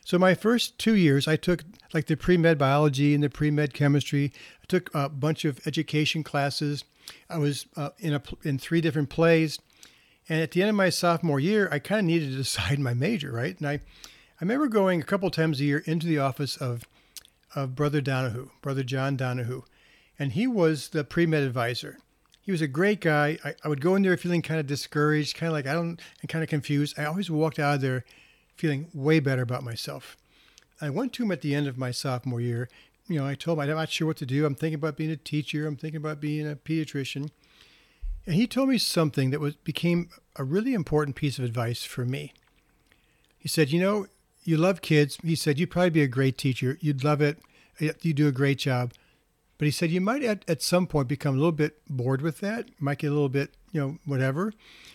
so 0.04 0.18
my 0.18 0.34
first 0.34 0.76
two 0.78 0.94
years, 0.96 1.28
I 1.28 1.36
took 1.36 1.62
like 1.94 2.06
the 2.06 2.16
pre 2.16 2.36
med 2.36 2.58
biology 2.58 3.14
and 3.14 3.22
the 3.22 3.30
pre 3.30 3.50
med 3.50 3.74
chemistry. 3.74 4.32
I 4.62 4.66
took 4.66 4.92
a 4.92 5.08
bunch 5.08 5.44
of 5.44 5.64
education 5.66 6.24
classes. 6.24 6.84
I 7.28 7.38
was 7.38 7.66
uh, 7.76 7.90
in 7.98 8.14
a 8.14 8.22
in 8.42 8.58
three 8.58 8.80
different 8.80 9.10
plays. 9.10 9.58
And 10.28 10.40
at 10.40 10.52
the 10.52 10.62
end 10.62 10.70
of 10.70 10.76
my 10.76 10.90
sophomore 10.90 11.40
year, 11.40 11.68
I 11.72 11.80
kind 11.80 11.98
of 11.98 12.04
needed 12.04 12.30
to 12.30 12.36
decide 12.36 12.78
my 12.78 12.94
major, 12.94 13.32
right? 13.32 13.58
And 13.58 13.68
I, 13.68 13.72
I 13.72 14.42
remember 14.42 14.68
going 14.68 15.00
a 15.00 15.04
couple 15.04 15.30
times 15.30 15.60
a 15.60 15.64
year 15.64 15.82
into 15.86 16.06
the 16.06 16.18
office 16.18 16.56
of, 16.56 16.84
of 17.54 17.74
Brother 17.74 18.00
Donahue, 18.00 18.50
Brother 18.62 18.84
John 18.84 19.16
Donahue, 19.16 19.62
and 20.18 20.32
he 20.32 20.46
was 20.46 20.88
the 20.90 21.04
pre 21.04 21.26
med 21.26 21.42
advisor. 21.42 21.98
He 22.42 22.52
was 22.52 22.62
a 22.62 22.68
great 22.68 23.00
guy. 23.00 23.38
I, 23.44 23.54
I, 23.64 23.68
would 23.68 23.80
go 23.80 23.94
in 23.94 24.02
there 24.02 24.16
feeling 24.16 24.40
kind 24.40 24.58
of 24.58 24.66
discouraged, 24.66 25.36
kind 25.36 25.48
of 25.48 25.52
like 25.54 25.66
I 25.66 25.74
don't, 25.74 26.00
and 26.20 26.28
kind 26.28 26.42
of 26.42 26.48
confused. 26.48 26.98
I 26.98 27.04
always 27.04 27.30
walked 27.30 27.58
out 27.58 27.76
of 27.76 27.80
there 27.80 28.04
feeling 28.56 28.88
way 28.94 29.20
better 29.20 29.42
about 29.42 29.62
myself. 29.62 30.16
I 30.80 30.90
went 30.90 31.12
to 31.14 31.22
him 31.22 31.32
at 31.32 31.42
the 31.42 31.54
end 31.54 31.66
of 31.66 31.76
my 31.76 31.90
sophomore 31.90 32.40
year. 32.40 32.68
You 33.10 33.18
know, 33.18 33.26
I 33.26 33.34
told 33.34 33.58
him 33.58 33.68
I'm 33.68 33.76
not 33.76 33.90
sure 33.90 34.06
what 34.06 34.18
to 34.18 34.26
do. 34.26 34.46
I'm 34.46 34.54
thinking 34.54 34.76
about 34.76 34.96
being 34.96 35.10
a 35.10 35.16
teacher. 35.16 35.66
I'm 35.66 35.76
thinking 35.76 35.96
about 35.96 36.20
being 36.20 36.48
a 36.48 36.54
pediatrician. 36.54 37.30
And 38.24 38.36
he 38.36 38.46
told 38.46 38.68
me 38.68 38.78
something 38.78 39.30
that 39.30 39.40
was 39.40 39.56
became 39.56 40.10
a 40.36 40.44
really 40.44 40.74
important 40.74 41.16
piece 41.16 41.36
of 41.36 41.44
advice 41.44 41.82
for 41.82 42.04
me. 42.04 42.32
He 43.36 43.48
said, 43.48 43.70
"You 43.70 43.80
know, 43.80 44.06
you 44.44 44.56
love 44.56 44.80
kids." 44.80 45.18
He 45.24 45.34
said, 45.34 45.58
"You'd 45.58 45.72
probably 45.72 45.90
be 45.90 46.02
a 46.02 46.06
great 46.06 46.38
teacher. 46.38 46.78
You'd 46.80 47.02
love 47.02 47.20
it. 47.20 47.38
You 47.80 48.14
do 48.14 48.28
a 48.28 48.32
great 48.32 48.58
job." 48.58 48.92
But 49.58 49.64
he 49.64 49.72
said 49.72 49.90
you 49.90 50.00
might 50.00 50.22
at, 50.22 50.44
at 50.48 50.62
some 50.62 50.86
point 50.86 51.08
become 51.08 51.34
a 51.34 51.38
little 51.38 51.52
bit 51.52 51.82
bored 51.88 52.22
with 52.22 52.38
that, 52.40 52.70
might 52.78 52.98
get 52.98 53.08
a 53.08 53.14
little 53.14 53.28
bit, 53.28 53.50
you 53.72 53.80
know, 53.80 53.98
whatever. 54.06 54.54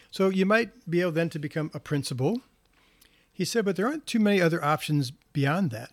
So 0.10 0.30
you 0.30 0.46
might 0.46 0.90
be 0.90 1.02
able 1.02 1.12
then 1.12 1.30
to 1.32 1.40
become 1.40 1.70
a 1.74 1.80
principal. 1.80 2.42
He 3.32 3.46
said, 3.46 3.66
but 3.66 3.76
there 3.76 3.86
aren't 3.86 4.08
too 4.08 4.20
many 4.20 4.42
other 4.42 4.64
options 4.64 5.12
beyond 5.34 5.70
that. 5.70 5.92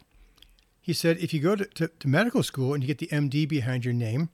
He 0.82 0.92
said, 0.92 1.18
if 1.18 1.32
you 1.32 1.40
go 1.40 1.54
to, 1.54 1.64
to, 1.64 1.88
to 1.88 2.08
medical 2.08 2.42
school 2.42 2.74
and 2.74 2.82
you 2.82 2.88
get 2.88 2.98
the 2.98 3.06
MD 3.06 3.48
behind 3.48 3.84
your 3.84 3.94
name, 3.94 4.30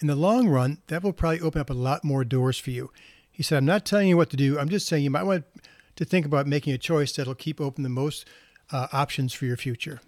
in 0.00 0.08
the 0.08 0.16
long 0.16 0.48
run, 0.48 0.78
that 0.88 1.02
will 1.02 1.12
probably 1.12 1.40
open 1.40 1.60
up 1.60 1.70
a 1.70 1.74
lot 1.74 2.04
more 2.04 2.24
doors 2.24 2.58
for 2.58 2.70
you. 2.70 2.90
He 3.30 3.42
said, 3.42 3.58
I'm 3.58 3.64
not 3.64 3.86
telling 3.86 4.08
you 4.08 4.16
what 4.16 4.28
to 4.30 4.36
do. 4.36 4.58
I'm 4.58 4.68
just 4.68 4.88
saying 4.88 5.04
you 5.04 5.10
might 5.10 5.22
want 5.22 5.44
to 5.94 6.04
think 6.04 6.26
about 6.26 6.46
making 6.46 6.74
a 6.74 6.78
choice 6.78 7.12
that'll 7.14 7.36
keep 7.36 7.60
open 7.60 7.84
the 7.84 7.88
most 7.88 8.26
uh, 8.72 8.88
options 8.92 9.32
for 9.32 9.46
your 9.46 9.56
future. 9.56 10.00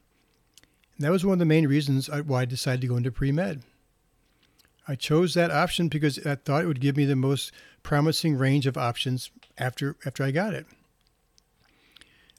And 0.96 1.06
that 1.06 1.12
was 1.12 1.24
one 1.24 1.34
of 1.34 1.38
the 1.38 1.44
main 1.44 1.68
reasons 1.68 2.10
why 2.10 2.42
I 2.42 2.44
decided 2.44 2.80
to 2.80 2.88
go 2.88 2.96
into 2.96 3.12
pre 3.12 3.30
med. 3.30 3.62
I 4.88 4.96
chose 4.96 5.34
that 5.34 5.50
option 5.50 5.88
because 5.88 6.18
I 6.26 6.34
thought 6.34 6.64
it 6.64 6.66
would 6.66 6.80
give 6.80 6.96
me 6.96 7.04
the 7.04 7.14
most 7.14 7.52
promising 7.82 8.36
range 8.36 8.66
of 8.66 8.76
options 8.76 9.30
after, 9.56 9.96
after 10.04 10.24
I 10.24 10.32
got 10.32 10.54
it. 10.54 10.66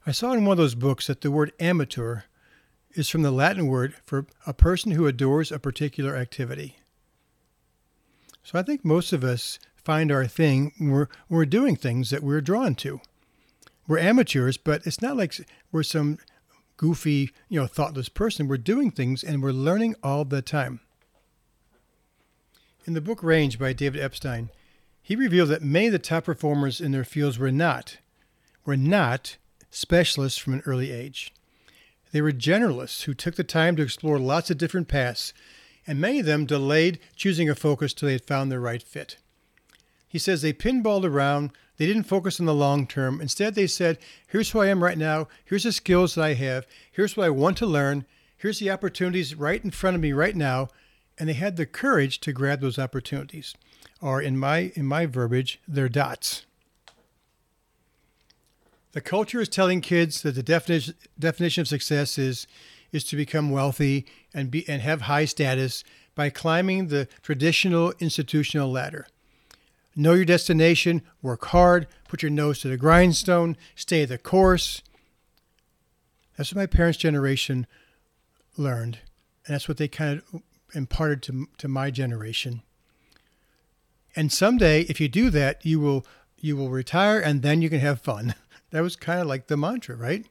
I 0.05 0.11
saw 0.11 0.33
in 0.33 0.45
one 0.45 0.53
of 0.53 0.57
those 0.57 0.75
books 0.75 1.07
that 1.07 1.21
the 1.21 1.31
word 1.31 1.53
amateur 1.59 2.21
is 2.93 3.09
from 3.09 3.21
the 3.21 3.31
Latin 3.31 3.67
word 3.67 3.93
for 4.05 4.25
a 4.47 4.53
person 4.53 4.91
who 4.91 5.07
adores 5.07 5.51
a 5.51 5.59
particular 5.59 6.15
activity. 6.15 6.77
So 8.43 8.57
I 8.57 8.63
think 8.63 8.83
most 8.83 9.13
of 9.13 9.23
us 9.23 9.59
find 9.75 10.11
our 10.11 10.27
thing 10.27 10.73
when 10.77 10.91
we're, 10.91 11.07
when 11.27 11.37
we're 11.37 11.45
doing 11.45 11.75
things 11.75 12.09
that 12.09 12.23
we're 12.23 12.41
drawn 12.41 12.75
to. 12.75 13.01
We're 13.87 13.99
amateurs, 13.99 14.57
but 14.57 14.85
it's 14.85 15.01
not 15.01 15.17
like 15.17 15.35
we're 15.71 15.83
some 15.83 16.19
goofy, 16.77 17.31
you 17.47 17.59
know, 17.59 17.67
thoughtless 17.67 18.09
person. 18.09 18.47
We're 18.47 18.57
doing 18.57 18.91
things 18.91 19.23
and 19.23 19.43
we're 19.43 19.51
learning 19.51 19.95
all 20.03 20.25
the 20.25 20.41
time. 20.41 20.79
In 22.85 22.93
the 22.93 23.01
book 23.01 23.21
Range 23.21 23.59
by 23.59 23.73
David 23.73 24.01
Epstein, 24.01 24.49
he 25.01 25.15
revealed 25.15 25.49
that 25.49 25.63
many 25.63 25.87
of 25.87 25.91
the 25.91 25.99
top 25.99 26.25
performers 26.25 26.79
in 26.79 26.91
their 26.91 27.03
fields 27.03 27.37
were 27.37 27.51
not 27.51 27.97
were 28.65 28.77
not 28.77 29.37
specialists 29.71 30.37
from 30.37 30.53
an 30.53 30.63
early 30.65 30.91
age. 30.91 31.33
They 32.11 32.21
were 32.21 32.31
generalists 32.31 33.03
who 33.03 33.13
took 33.13 33.35
the 33.35 33.43
time 33.43 33.75
to 33.75 33.83
explore 33.83 34.19
lots 34.19 34.49
of 34.49 34.57
different 34.57 34.87
paths, 34.87 35.33
and 35.85 35.99
many 35.99 36.19
of 36.19 36.25
them 36.25 36.45
delayed 36.45 36.99
choosing 37.15 37.49
a 37.49 37.55
focus 37.55 37.93
till 37.93 38.07
they 38.07 38.13
had 38.13 38.25
found 38.25 38.51
their 38.51 38.59
right 38.59 38.81
fit. 38.81 39.17
He 40.07 40.17
says 40.17 40.41
they 40.41 40.53
pinballed 40.53 41.05
around, 41.05 41.51
they 41.77 41.85
didn't 41.85 42.03
focus 42.03 42.39
on 42.39 42.45
the 42.45 42.53
long 42.53 42.87
term. 42.87 43.21
Instead, 43.21 43.55
they 43.55 43.67
said, 43.67 43.99
Here's 44.27 44.51
who 44.51 44.59
I 44.59 44.67
am 44.67 44.83
right 44.83 44.97
now, 44.97 45.27
here's 45.45 45.63
the 45.63 45.71
skills 45.71 46.15
that 46.15 46.23
I 46.23 46.33
have, 46.33 46.65
here's 46.91 47.15
what 47.15 47.27
I 47.27 47.29
want 47.29 47.57
to 47.57 47.65
learn, 47.67 48.05
here's 48.35 48.59
the 48.59 48.71
opportunities 48.71 49.35
right 49.35 49.63
in 49.63 49.71
front 49.71 49.95
of 49.95 50.01
me 50.01 50.11
right 50.11 50.35
now, 50.35 50.69
and 51.17 51.29
they 51.29 51.33
had 51.33 51.57
the 51.57 51.65
courage 51.65 52.19
to 52.21 52.33
grab 52.33 52.59
those 52.59 52.79
opportunities. 52.79 53.55
Or 54.01 54.21
in 54.21 54.37
my 54.37 54.71
in 54.75 54.85
my 54.85 55.05
verbiage, 55.05 55.59
their 55.67 55.89
dots. 55.89 56.45
The 58.91 59.01
culture 59.01 59.39
is 59.39 59.49
telling 59.49 59.81
kids 59.81 60.21
that 60.23 60.35
the 60.35 60.43
definition 60.43 60.95
definition 61.17 61.61
of 61.61 61.67
success 61.67 62.17
is 62.17 62.47
is 62.91 63.03
to 63.05 63.15
become 63.15 63.51
wealthy 63.51 64.05
and 64.33 64.49
be 64.49 64.67
and 64.67 64.81
have 64.81 65.01
high 65.01 65.25
status 65.25 65.83
by 66.15 66.29
climbing 66.29 66.87
the 66.87 67.07
traditional 67.21 67.93
institutional 67.99 68.71
ladder. 68.71 69.07
Know 69.95 70.13
your 70.13 70.25
destination, 70.25 71.01
work 71.21 71.45
hard, 71.45 71.87
put 72.07 72.21
your 72.21 72.31
nose 72.31 72.59
to 72.59 72.67
the 72.67 72.77
grindstone, 72.77 73.57
stay 73.75 74.05
the 74.05 74.17
course. 74.17 74.81
That's 76.37 76.53
what 76.53 76.61
my 76.61 76.65
parents' 76.65 76.97
generation 76.97 77.67
learned, 78.55 78.99
and 79.45 79.53
that's 79.53 79.67
what 79.67 79.77
they 79.77 79.87
kind 79.87 80.21
of 80.33 80.41
imparted 80.73 81.21
to, 81.23 81.47
to 81.57 81.67
my 81.67 81.91
generation. 81.91 82.61
And 84.15 84.31
someday, 84.31 84.81
if 84.83 84.99
you 84.99 85.09
do 85.09 85.29
that, 85.29 85.65
you 85.65 85.79
will 85.79 86.05
you 86.41 86.55
will 86.55 86.69
retire, 86.69 87.19
and 87.19 87.41
then 87.41 87.61
you 87.61 87.69
can 87.69 87.81
have 87.81 88.01
fun. 88.01 88.33
That 88.71 88.81
was 88.81 88.95
kind 88.95 89.19
of 89.19 89.27
like 89.27 89.47
the 89.47 89.57
mantra, 89.57 89.95
right? 89.95 90.25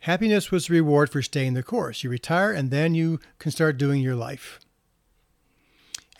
Happiness 0.00 0.50
was 0.50 0.66
the 0.66 0.74
reward 0.74 1.10
for 1.10 1.22
staying 1.22 1.54
the 1.54 1.62
course. 1.62 2.04
You 2.04 2.10
retire 2.10 2.52
and 2.52 2.70
then 2.70 2.94
you 2.94 3.20
can 3.38 3.50
start 3.50 3.78
doing 3.78 4.00
your 4.00 4.14
life. 4.14 4.60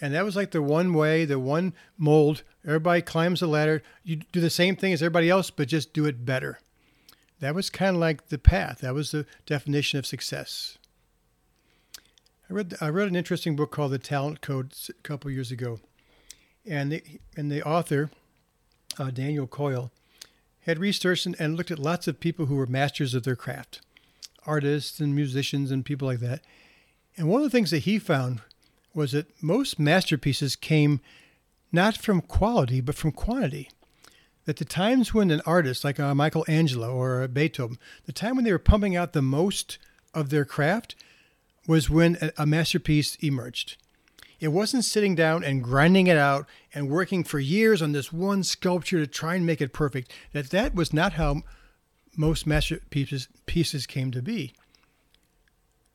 And 0.00 0.14
that 0.14 0.24
was 0.24 0.36
like 0.36 0.52
the 0.52 0.62
one 0.62 0.94
way, 0.94 1.24
the 1.24 1.38
one 1.38 1.74
mold. 1.96 2.42
Everybody 2.64 3.02
climbs 3.02 3.40
the 3.40 3.46
ladder. 3.46 3.82
You 4.04 4.16
do 4.32 4.40
the 4.40 4.50
same 4.50 4.76
thing 4.76 4.92
as 4.92 5.02
everybody 5.02 5.28
else, 5.28 5.50
but 5.50 5.68
just 5.68 5.92
do 5.92 6.06
it 6.06 6.24
better. 6.24 6.58
That 7.40 7.54
was 7.54 7.70
kind 7.70 7.96
of 7.96 8.00
like 8.00 8.28
the 8.28 8.38
path. 8.38 8.78
That 8.78 8.94
was 8.94 9.10
the 9.10 9.26
definition 9.46 9.98
of 9.98 10.06
success. 10.06 10.78
I 12.50 12.54
read, 12.54 12.74
I 12.80 12.88
read 12.88 13.08
an 13.08 13.16
interesting 13.16 13.56
book 13.56 13.70
called 13.70 13.92
The 13.92 13.98
Talent 13.98 14.40
Code 14.40 14.72
a 14.88 14.92
couple 15.02 15.30
years 15.30 15.50
ago. 15.50 15.80
And 16.66 16.92
the, 16.92 17.02
and 17.36 17.50
the 17.50 17.62
author, 17.62 18.10
uh, 18.98 19.10
Daniel 19.10 19.46
Coyle, 19.46 19.90
had 20.68 20.78
researched 20.78 21.26
and, 21.26 21.56
looked 21.56 21.70
at 21.70 21.78
lots 21.78 22.06
of 22.06 22.20
people 22.20 22.46
who 22.46 22.54
were 22.54 22.66
masters 22.66 23.14
of 23.14 23.24
their 23.24 23.36
craft, 23.36 23.80
artists 24.46 25.00
and 25.00 25.14
musicians 25.14 25.70
and 25.70 25.84
people 25.84 26.06
like 26.06 26.20
that. 26.20 26.42
And 27.16 27.28
one 27.28 27.42
of 27.42 27.44
the 27.44 27.56
things 27.56 27.70
that 27.70 27.80
he 27.80 27.98
found 27.98 28.42
was 28.94 29.12
that 29.12 29.42
most 29.42 29.78
masterpieces 29.78 30.56
came 30.56 31.00
not 31.72 31.96
from 31.96 32.20
quality, 32.20 32.80
but 32.80 32.94
from 32.94 33.12
quantity. 33.12 33.70
That 34.44 34.58
the 34.58 34.64
times 34.64 35.12
when 35.12 35.30
an 35.30 35.42
artist 35.46 35.84
like 35.84 35.98
uh, 35.98 36.14
Michelangelo 36.14 36.94
or 36.94 37.26
Beethoven, 37.28 37.78
the 38.04 38.12
time 38.12 38.36
when 38.36 38.44
they 38.44 38.52
were 38.52 38.58
pumping 38.58 38.94
out 38.94 39.12
the 39.12 39.22
most 39.22 39.78
of 40.14 40.30
their 40.30 40.44
craft 40.44 40.94
was 41.66 41.90
when 41.90 42.16
a, 42.20 42.30
a 42.38 42.46
masterpiece 42.46 43.16
emerged. 43.16 43.76
It 44.40 44.48
wasn't 44.48 44.84
sitting 44.84 45.14
down 45.14 45.42
and 45.42 45.64
grinding 45.64 46.06
it 46.06 46.16
out 46.16 46.46
and 46.72 46.88
working 46.88 47.24
for 47.24 47.40
years 47.40 47.82
on 47.82 47.92
this 47.92 48.12
one 48.12 48.44
sculpture 48.44 48.98
to 48.98 49.06
try 49.06 49.34
and 49.34 49.44
make 49.44 49.60
it 49.60 49.72
perfect. 49.72 50.12
That 50.32 50.50
that 50.50 50.74
was 50.74 50.92
not 50.92 51.14
how 51.14 51.42
most 52.16 52.46
masterpieces 52.46 53.28
pieces 53.46 53.86
came 53.86 54.10
to 54.12 54.22
be. 54.22 54.52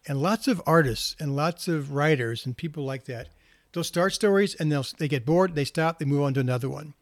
And 0.06 0.22
lots 0.22 0.50
of 0.50 0.62
artists 0.66 1.16
and 1.20 1.36
lots 1.36 1.68
of 1.70 1.94
writers 1.94 2.46
and 2.46 2.58
people 2.58 2.84
like 2.84 3.06
that, 3.06 3.30
they'll 3.72 3.84
start 3.84 4.14
stories 4.14 4.56
and 4.56 4.70
they'll 4.72 4.86
they 4.98 5.08
get 5.08 5.26
bored, 5.26 5.56
they 5.56 5.66
stop, 5.66 6.00
they 6.00 6.06
move 6.06 6.24
on 6.24 6.34
to 6.34 6.42
another 6.42 6.70
one. 6.70 6.94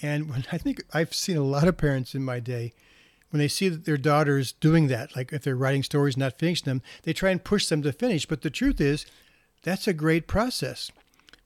And 0.00 0.30
when 0.30 0.44
I 0.52 0.58
think 0.58 0.84
I've 0.92 1.14
seen 1.14 1.36
a 1.36 1.42
lot 1.42 1.66
of 1.66 1.76
parents 1.76 2.14
in 2.14 2.24
my 2.24 2.38
day, 2.38 2.72
when 3.30 3.40
they 3.40 3.48
see 3.48 3.68
that 3.68 3.84
their 3.84 3.96
daughters 3.96 4.52
doing 4.52 4.86
that, 4.86 5.16
like 5.16 5.32
if 5.32 5.42
they're 5.42 5.56
writing 5.56 5.82
stories 5.82 6.16
not 6.16 6.38
finishing 6.38 6.66
them, 6.66 6.82
they 7.02 7.12
try 7.12 7.30
and 7.30 7.42
push 7.42 7.66
them 7.66 7.82
to 7.82 7.92
finish. 7.92 8.26
But 8.26 8.42
the 8.42 8.50
truth 8.50 8.80
is, 8.80 9.06
that's 9.64 9.88
a 9.88 9.92
great 9.92 10.28
process. 10.28 10.92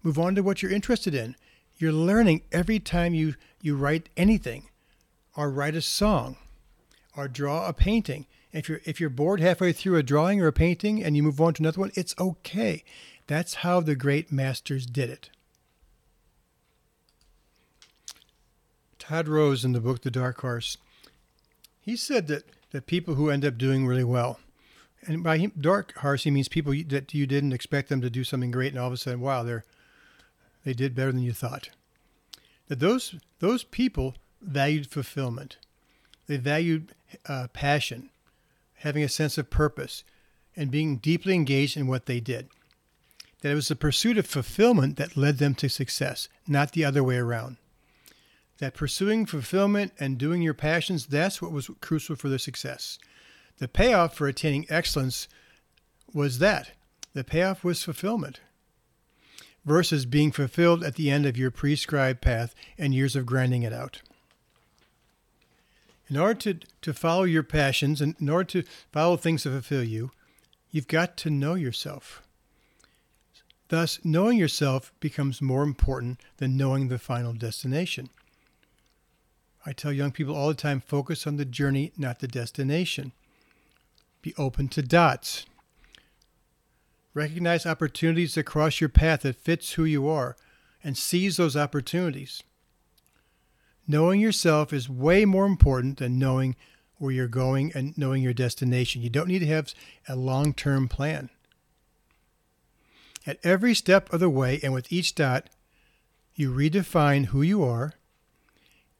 Move 0.02 0.18
on 0.18 0.34
to 0.34 0.42
what 0.42 0.60
you're 0.60 0.72
interested 0.72 1.14
in. 1.14 1.36
You're 1.76 1.92
learning 1.92 2.42
every 2.52 2.80
time 2.80 3.14
you, 3.14 3.36
you 3.62 3.76
write 3.76 4.08
anything 4.16 4.68
or 5.36 5.50
write 5.50 5.76
a 5.76 5.80
song 5.80 6.36
or 7.16 7.28
draw 7.28 7.66
a 7.66 7.72
painting. 7.72 8.26
If 8.52 8.68
you're 8.68 8.80
if 8.84 8.98
you're 8.98 9.10
bored 9.10 9.40
halfway 9.40 9.72
through 9.72 9.96
a 9.96 10.02
drawing 10.02 10.40
or 10.40 10.48
a 10.48 10.52
painting 10.52 11.02
and 11.02 11.16
you 11.16 11.22
move 11.22 11.40
on 11.40 11.54
to 11.54 11.62
another 11.62 11.80
one, 11.80 11.92
it's 11.94 12.14
okay. 12.18 12.82
That's 13.26 13.54
how 13.54 13.80
the 13.80 13.94
great 13.94 14.32
masters 14.32 14.86
did 14.86 15.10
it. 15.10 15.30
Todd 18.98 19.28
Rose 19.28 19.64
in 19.64 19.72
the 19.72 19.80
book 19.80 20.02
The 20.02 20.10
Dark 20.10 20.40
Horse, 20.40 20.76
he 21.80 21.94
said 21.94 22.26
that, 22.26 22.44
that 22.72 22.86
people 22.86 23.14
who 23.14 23.30
end 23.30 23.44
up 23.44 23.58
doing 23.58 23.86
really 23.86 24.04
well 24.04 24.40
and 25.06 25.22
by 25.22 25.50
dark 25.60 25.96
horse, 25.98 26.24
he 26.24 26.30
means 26.30 26.48
people 26.48 26.74
that 26.88 27.14
you 27.14 27.26
didn't 27.26 27.52
expect 27.52 27.88
them 27.88 28.00
to 28.00 28.10
do 28.10 28.24
something 28.24 28.50
great, 28.50 28.72
and 28.72 28.78
all 28.78 28.88
of 28.88 28.92
a 28.92 28.96
sudden, 28.96 29.20
wow, 29.20 29.42
they're 29.42 29.64
they 30.64 30.74
did 30.74 30.94
better 30.94 31.12
than 31.12 31.22
you 31.22 31.32
thought. 31.32 31.70
That 32.66 32.80
those 32.80 33.14
those 33.38 33.64
people 33.64 34.16
valued 34.42 34.90
fulfillment, 34.90 35.56
they 36.26 36.36
valued 36.36 36.92
uh, 37.26 37.48
passion, 37.52 38.10
having 38.74 39.02
a 39.02 39.08
sense 39.08 39.38
of 39.38 39.50
purpose, 39.50 40.04
and 40.56 40.70
being 40.70 40.96
deeply 40.96 41.34
engaged 41.34 41.76
in 41.76 41.86
what 41.86 42.06
they 42.06 42.20
did. 42.20 42.48
That 43.40 43.52
it 43.52 43.54
was 43.54 43.68
the 43.68 43.76
pursuit 43.76 44.18
of 44.18 44.26
fulfillment 44.26 44.96
that 44.96 45.16
led 45.16 45.38
them 45.38 45.54
to 45.56 45.68
success, 45.68 46.28
not 46.46 46.72
the 46.72 46.84
other 46.84 47.04
way 47.04 47.16
around. 47.16 47.56
That 48.58 48.74
pursuing 48.74 49.24
fulfillment 49.24 49.92
and 50.00 50.18
doing 50.18 50.42
your 50.42 50.54
passions, 50.54 51.06
that's 51.06 51.40
what 51.40 51.52
was 51.52 51.70
crucial 51.80 52.16
for 52.16 52.28
their 52.28 52.38
success. 52.38 52.98
The 53.58 53.68
payoff 53.68 54.14
for 54.14 54.28
attaining 54.28 54.66
excellence 54.68 55.28
was 56.12 56.38
that 56.38 56.72
the 57.12 57.24
payoff 57.24 57.64
was 57.64 57.82
fulfillment 57.82 58.40
versus 59.64 60.06
being 60.06 60.32
fulfilled 60.32 60.82
at 60.82 60.94
the 60.94 61.10
end 61.10 61.26
of 61.26 61.36
your 61.36 61.50
prescribed 61.50 62.20
path 62.20 62.54
and 62.78 62.94
years 62.94 63.16
of 63.16 63.26
grinding 63.26 63.62
it 63.62 63.72
out. 63.72 64.00
In 66.08 66.16
order 66.16 66.40
to, 66.40 66.60
to 66.82 66.94
follow 66.94 67.24
your 67.24 67.42
passions 67.42 68.00
and 68.00 68.14
in 68.18 68.28
order 68.28 68.62
to 68.62 68.68
follow 68.92 69.16
things 69.16 69.42
that 69.42 69.50
fulfill 69.50 69.84
you, 69.84 70.10
you've 70.70 70.88
got 70.88 71.16
to 71.18 71.30
know 71.30 71.54
yourself. 71.54 72.22
Thus, 73.68 73.98
knowing 74.02 74.38
yourself 74.38 74.92
becomes 75.00 75.42
more 75.42 75.62
important 75.62 76.20
than 76.38 76.56
knowing 76.56 76.88
the 76.88 76.98
final 76.98 77.34
destination. 77.34 78.08
I 79.66 79.72
tell 79.72 79.92
young 79.92 80.12
people 80.12 80.34
all 80.34 80.48
the 80.48 80.54
time 80.54 80.80
focus 80.80 81.26
on 81.26 81.36
the 81.36 81.44
journey, 81.44 81.92
not 81.98 82.20
the 82.20 82.28
destination. 82.28 83.12
Be 84.22 84.34
open 84.36 84.68
to 84.68 84.82
dots. 84.82 85.46
Recognize 87.14 87.66
opportunities 87.66 88.34
that 88.34 88.44
cross 88.44 88.80
your 88.80 88.88
path 88.88 89.22
that 89.22 89.36
fits 89.36 89.72
who 89.72 89.84
you 89.84 90.08
are 90.08 90.36
and 90.84 90.96
seize 90.96 91.36
those 91.36 91.56
opportunities. 91.56 92.42
Knowing 93.86 94.20
yourself 94.20 94.72
is 94.72 94.88
way 94.88 95.24
more 95.24 95.46
important 95.46 95.98
than 95.98 96.18
knowing 96.18 96.54
where 96.98 97.12
you're 97.12 97.28
going 97.28 97.72
and 97.74 97.96
knowing 97.96 98.22
your 98.22 98.34
destination. 98.34 99.02
You 99.02 99.10
don't 99.10 99.28
need 99.28 99.38
to 99.40 99.46
have 99.46 99.72
a 100.08 100.16
long 100.16 100.52
term 100.52 100.88
plan. 100.88 101.30
At 103.26 103.38
every 103.42 103.74
step 103.74 104.12
of 104.12 104.20
the 104.20 104.30
way 104.30 104.60
and 104.62 104.72
with 104.72 104.92
each 104.92 105.14
dot, 105.14 105.48
you 106.34 106.52
redefine 106.52 107.26
who 107.26 107.42
you 107.42 107.64
are 107.64 107.94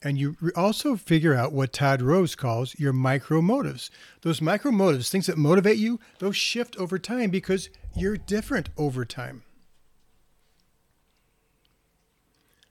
and 0.03 0.19
you 0.19 0.37
also 0.55 0.95
figure 0.97 1.35
out 1.35 1.53
what 1.53 1.73
Todd 1.73 2.03
Rose 2.03 2.35
calls 2.35 2.79
your 2.79 2.93
micro 2.93 3.41
motives. 3.41 3.91
Those 4.23 4.41
micro 4.41 4.71
motives, 4.71 5.11
things 5.11 5.27
that 5.27 5.37
motivate 5.37 5.79
you, 5.79 5.99
those 6.21 6.37
shift 6.37 6.77
over 6.77 6.99
time 6.99 7.31
because 7.31 7.69
you're 7.97 8.17
different 8.17 8.69
over 8.77 9.05
time. 9.05 9.43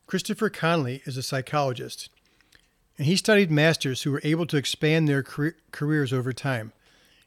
Christopher 0.06 0.50
Conley 0.50 1.02
is 1.06 1.18
a 1.18 1.24
psychologist, 1.24 2.10
and 2.98 3.06
he 3.06 3.18
studied 3.18 3.52
masters 3.52 4.04
who 4.04 4.12
were 4.12 4.22
able 4.24 4.46
to 4.46 4.56
expand 4.56 5.08
their 5.08 5.22
careers 5.24 6.14
over 6.14 6.32
time. 6.32 6.72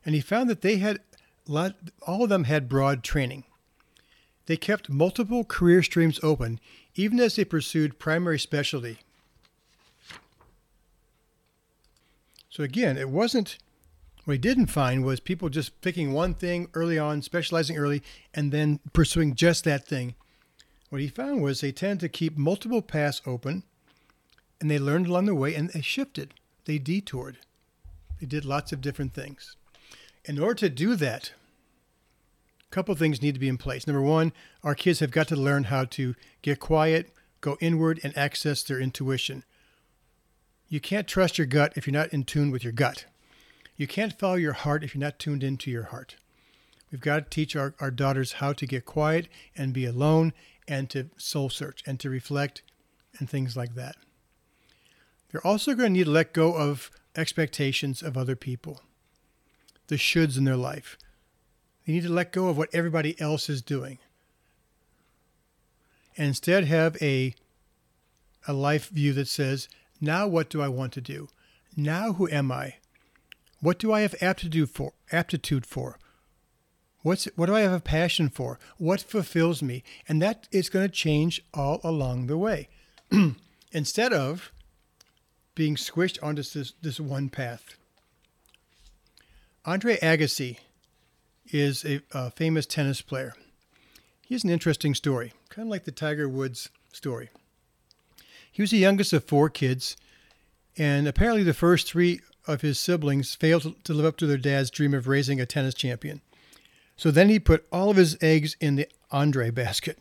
And 0.06 0.14
he 0.14 0.22
found 0.22 0.48
that 0.48 0.62
they 0.62 0.78
had 0.78 1.00
lot, 1.46 1.74
all 2.06 2.22
of 2.24 2.30
them 2.30 2.44
had 2.44 2.70
broad 2.70 3.04
training. 3.04 3.44
They 4.46 4.56
kept 4.56 4.88
multiple 4.88 5.44
career 5.44 5.82
streams 5.82 6.18
open, 6.22 6.58
even 6.94 7.20
as 7.20 7.36
they 7.36 7.44
pursued 7.44 7.98
primary 7.98 8.38
specialty. 8.38 9.00
So 12.50 12.64
again, 12.64 12.98
it 12.98 13.08
wasn't 13.08 13.58
what 14.24 14.34
he 14.34 14.38
didn't 14.38 14.66
find 14.66 15.04
was 15.04 15.20
people 15.20 15.48
just 15.48 15.80
picking 15.80 16.12
one 16.12 16.34
thing 16.34 16.68
early 16.74 16.98
on, 16.98 17.22
specializing 17.22 17.78
early, 17.78 18.02
and 18.34 18.52
then 18.52 18.80
pursuing 18.92 19.34
just 19.34 19.64
that 19.64 19.86
thing. 19.86 20.14
What 20.90 21.00
he 21.00 21.08
found 21.08 21.42
was 21.42 21.60
they 21.60 21.72
tend 21.72 22.00
to 22.00 22.08
keep 22.08 22.36
multiple 22.36 22.82
paths 22.82 23.22
open, 23.24 23.62
and 24.60 24.70
they 24.70 24.78
learned 24.78 25.06
along 25.06 25.26
the 25.26 25.34
way, 25.34 25.54
and 25.54 25.70
they 25.70 25.80
shifted, 25.80 26.34
they 26.64 26.78
detoured, 26.78 27.38
they 28.20 28.26
did 28.26 28.44
lots 28.44 28.72
of 28.72 28.80
different 28.80 29.14
things. 29.14 29.56
In 30.24 30.38
order 30.38 30.54
to 30.54 30.68
do 30.68 30.96
that, 30.96 31.32
a 32.70 32.74
couple 32.74 32.94
things 32.94 33.22
need 33.22 33.34
to 33.34 33.40
be 33.40 33.48
in 33.48 33.56
place. 33.56 33.86
Number 33.86 34.02
one, 34.02 34.32
our 34.62 34.74
kids 34.74 34.98
have 34.98 35.12
got 35.12 35.28
to 35.28 35.36
learn 35.36 35.64
how 35.64 35.84
to 35.86 36.14
get 36.42 36.60
quiet, 36.60 37.10
go 37.40 37.56
inward, 37.60 38.00
and 38.02 38.16
access 38.18 38.62
their 38.62 38.80
intuition. 38.80 39.44
You 40.70 40.80
can't 40.80 41.06
trust 41.06 41.37
your 41.37 41.46
gut 41.46 41.74
if 41.76 41.87
you're 41.87 41.92
not 41.92 42.14
in 42.14 42.24
tune 42.24 42.50
with 42.50 42.64
your 42.64 42.72
gut. 42.72 43.04
You 43.76 43.87
can't 43.87 44.18
follow 44.18 44.37
your 44.37 44.54
heart 44.54 44.83
if 44.83 44.94
you're 44.94 45.00
not 45.00 45.18
tuned 45.18 45.44
into 45.44 45.70
your 45.70 45.83
heart. 45.85 46.16
We've 46.90 47.00
got 47.02 47.16
to 47.16 47.28
teach 47.28 47.54
our, 47.54 47.74
our 47.78 47.90
daughters 47.90 48.35
how 48.35 48.54
to 48.54 48.66
get 48.66 48.87
quiet 48.87 49.28
and 49.54 49.74
be 49.74 49.85
alone 49.85 50.33
and 50.66 50.88
to 50.90 51.11
soul 51.18 51.50
search 51.50 51.83
and 51.87 52.00
to 52.00 52.09
reflect 52.09 52.62
and 53.18 53.28
things 53.28 53.54
like 53.54 53.74
that. 53.74 53.96
They're 55.30 55.46
also 55.46 55.74
going 55.74 55.92
to 55.92 55.98
need 55.98 56.04
to 56.04 56.11
let 56.11 56.33
go 56.33 56.54
of 56.54 56.90
expectations 57.14 58.02
of 58.02 58.16
other 58.16 58.37
people, 58.37 58.80
the 59.88 59.96
shoulds 59.96 60.38
in 60.38 60.44
their 60.44 60.56
life. 60.56 60.96
They 61.87 61.92
need 61.92 62.04
to 62.04 62.12
let 62.12 62.33
go 62.33 62.48
of 62.48 62.56
what 62.56 62.70
everybody 62.72 63.20
else 63.20 63.50
is 63.50 63.61
doing 63.61 63.98
and 66.16 66.28
instead 66.28 66.64
have 66.64 67.00
a, 67.00 67.35
a 68.46 68.52
life 68.52 68.88
view 68.88 69.12
that 69.14 69.28
says, 69.28 69.68
now 70.00 70.26
what 70.26 70.48
do 70.48 70.62
I 70.62 70.68
want 70.68 70.92
to 70.94 71.00
do? 71.00 71.28
Now 71.76 72.14
who 72.14 72.28
am 72.28 72.50
I? 72.50 72.74
What 73.60 73.78
do 73.78 73.92
I 73.92 74.00
have 74.00 74.14
aptitude 74.20 74.70
for? 74.70 74.92
Aptitude 75.12 75.66
for? 75.66 75.98
What's 77.02 77.24
what 77.36 77.46
do 77.46 77.54
I 77.54 77.60
have 77.60 77.72
a 77.72 77.80
passion 77.80 78.28
for? 78.28 78.58
What 78.78 79.00
fulfills 79.00 79.62
me? 79.62 79.82
And 80.08 80.20
that 80.20 80.48
is 80.52 80.68
going 80.68 80.86
to 80.86 80.94
change 80.94 81.42
all 81.54 81.80
along 81.82 82.26
the 82.26 82.36
way. 82.36 82.68
Instead 83.72 84.12
of 84.12 84.52
being 85.54 85.76
squished 85.76 86.18
onto 86.22 86.42
this, 86.42 86.72
this 86.80 87.00
one 87.00 87.28
path. 87.28 87.76
Andre 89.64 89.98
Agassi 89.98 90.58
is 91.52 91.84
a, 91.84 92.00
a 92.12 92.30
famous 92.30 92.66
tennis 92.66 93.02
player. 93.02 93.34
He 94.26 94.34
has 94.34 94.44
an 94.44 94.50
interesting 94.50 94.94
story, 94.94 95.32
kind 95.48 95.66
of 95.66 95.70
like 95.70 95.84
the 95.84 95.92
Tiger 95.92 96.28
Woods 96.28 96.70
story. 96.92 97.30
He 98.52 98.62
was 98.62 98.70
the 98.70 98.78
youngest 98.78 99.12
of 99.12 99.24
four 99.24 99.48
kids, 99.48 99.96
and 100.76 101.06
apparently 101.06 101.42
the 101.42 101.54
first 101.54 101.86
three 101.86 102.20
of 102.46 102.62
his 102.62 102.78
siblings 102.78 103.34
failed 103.34 103.84
to 103.84 103.94
live 103.94 104.06
up 104.06 104.16
to 104.18 104.26
their 104.26 104.38
dad's 104.38 104.70
dream 104.70 104.94
of 104.94 105.06
raising 105.06 105.40
a 105.40 105.46
tennis 105.46 105.74
champion. 105.74 106.20
So 106.96 107.10
then 107.10 107.28
he 107.28 107.38
put 107.38 107.66
all 107.72 107.90
of 107.90 107.96
his 107.96 108.18
eggs 108.20 108.56
in 108.60 108.76
the 108.76 108.88
Andre 109.10 109.50
basket. 109.50 109.98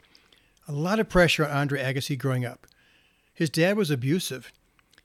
A 0.67 0.71
lot 0.71 0.99
of 0.99 1.09
pressure 1.09 1.45
on 1.45 1.51
Andre 1.51 1.81
Agassi 1.81 2.17
growing 2.17 2.45
up. 2.45 2.67
His 3.33 3.49
dad 3.49 3.77
was 3.77 3.89
abusive. 3.89 4.51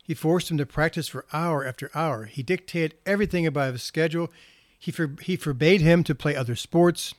He 0.03 0.13
forced 0.13 0.51
him 0.51 0.59
to 0.59 0.67
practice 0.67 1.09
for 1.09 1.25
hour 1.33 1.65
after 1.65 1.91
hour. 1.95 2.25
He 2.25 2.43
dictated 2.43 2.99
everything 3.07 3.47
about 3.47 3.73
his 3.73 3.83
schedule. 3.83 4.31
He, 4.79 4.91
for, 4.91 5.15
he 5.23 5.37
forbade 5.37 5.81
him 5.81 6.05
to 6.05 6.15
play 6.15 6.37
other 6.37 6.57
sports. 6.57 7.15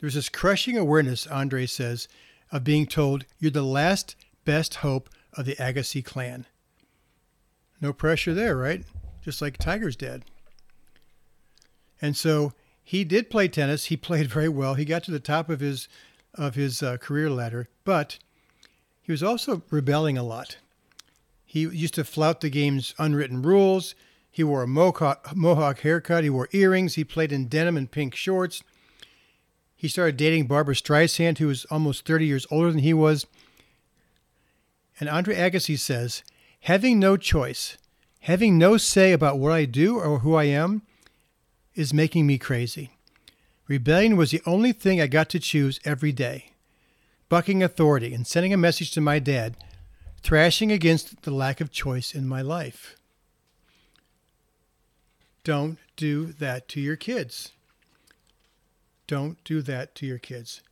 There's 0.00 0.14
this 0.14 0.28
crushing 0.28 0.76
awareness, 0.76 1.26
Andre 1.26 1.66
says, 1.66 2.08
of 2.50 2.64
being 2.64 2.86
told, 2.86 3.24
You're 3.38 3.50
the 3.50 3.62
last 3.62 4.16
best 4.44 4.76
hope 4.76 5.08
of 5.32 5.46
the 5.46 5.56
Agassi 5.56 6.04
clan. 6.04 6.46
No 7.80 7.92
pressure 7.92 8.34
there, 8.34 8.56
right? 8.56 8.84
Just 9.22 9.42
like 9.42 9.58
Tiger's 9.58 9.96
dad. 9.96 10.24
And 12.00 12.16
so 12.16 12.52
he 12.82 13.04
did 13.04 13.30
play 13.30 13.48
tennis. 13.48 13.86
He 13.86 13.96
played 13.98 14.28
very 14.28 14.48
well. 14.48 14.74
He 14.74 14.84
got 14.84 15.02
to 15.04 15.10
the 15.10 15.20
top 15.20 15.48
of 15.48 15.60
his 15.60 15.88
of 16.36 16.56
his 16.56 16.82
uh, 16.82 16.96
career 16.96 17.30
ladder, 17.30 17.68
but 17.84 18.18
he 19.00 19.12
was 19.12 19.22
also 19.22 19.62
rebelling 19.70 20.18
a 20.18 20.22
lot. 20.24 20.56
He 21.44 21.60
used 21.60 21.94
to 21.94 22.02
flout 22.02 22.40
the 22.40 22.50
game's 22.50 22.92
unwritten 22.98 23.40
rules. 23.40 23.94
He 24.28 24.42
wore 24.42 24.64
a 24.64 24.66
mohawk, 24.66 25.36
mohawk 25.36 25.78
haircut. 25.80 26.24
He 26.24 26.30
wore 26.30 26.48
earrings. 26.50 26.96
He 26.96 27.04
played 27.04 27.30
in 27.30 27.46
denim 27.46 27.76
and 27.76 27.88
pink 27.88 28.16
shorts. 28.16 28.64
He 29.76 29.86
started 29.86 30.16
dating 30.16 30.48
Barbra 30.48 30.74
Streisand, 30.74 31.38
who 31.38 31.46
was 31.46 31.66
almost 31.66 32.04
30 32.04 32.26
years 32.26 32.46
older 32.50 32.72
than 32.72 32.80
he 32.80 32.92
was. 32.92 33.26
And 35.00 35.08
Andre 35.08 35.34
Agassi 35.34 35.78
says 35.78 36.22
having 36.60 36.98
no 36.98 37.16
choice, 37.16 37.76
having 38.20 38.56
no 38.58 38.76
say 38.76 39.12
about 39.12 39.38
what 39.38 39.52
I 39.52 39.64
do 39.64 39.98
or 39.98 40.20
who 40.20 40.34
I 40.34 40.44
am, 40.44 40.82
is 41.74 41.92
making 41.92 42.26
me 42.26 42.38
crazy. 42.38 42.90
Rebellion 43.66 44.16
was 44.16 44.30
the 44.30 44.42
only 44.46 44.72
thing 44.72 45.00
I 45.00 45.06
got 45.06 45.28
to 45.30 45.40
choose 45.40 45.80
every 45.84 46.12
day. 46.12 46.52
Bucking 47.28 47.62
authority 47.62 48.14
and 48.14 48.26
sending 48.26 48.52
a 48.52 48.58
message 48.58 48.92
to 48.92 49.00
my 49.00 49.18
dad, 49.18 49.56
thrashing 50.22 50.70
against 50.70 51.22
the 51.22 51.30
lack 51.30 51.60
of 51.60 51.72
choice 51.72 52.14
in 52.14 52.28
my 52.28 52.42
life. 52.42 52.96
Don't 55.42 55.78
do 55.96 56.26
that 56.26 56.68
to 56.68 56.80
your 56.80 56.96
kids. 56.96 57.52
Don't 59.06 59.42
do 59.44 59.60
that 59.62 59.94
to 59.96 60.06
your 60.06 60.18
kids. 60.18 60.62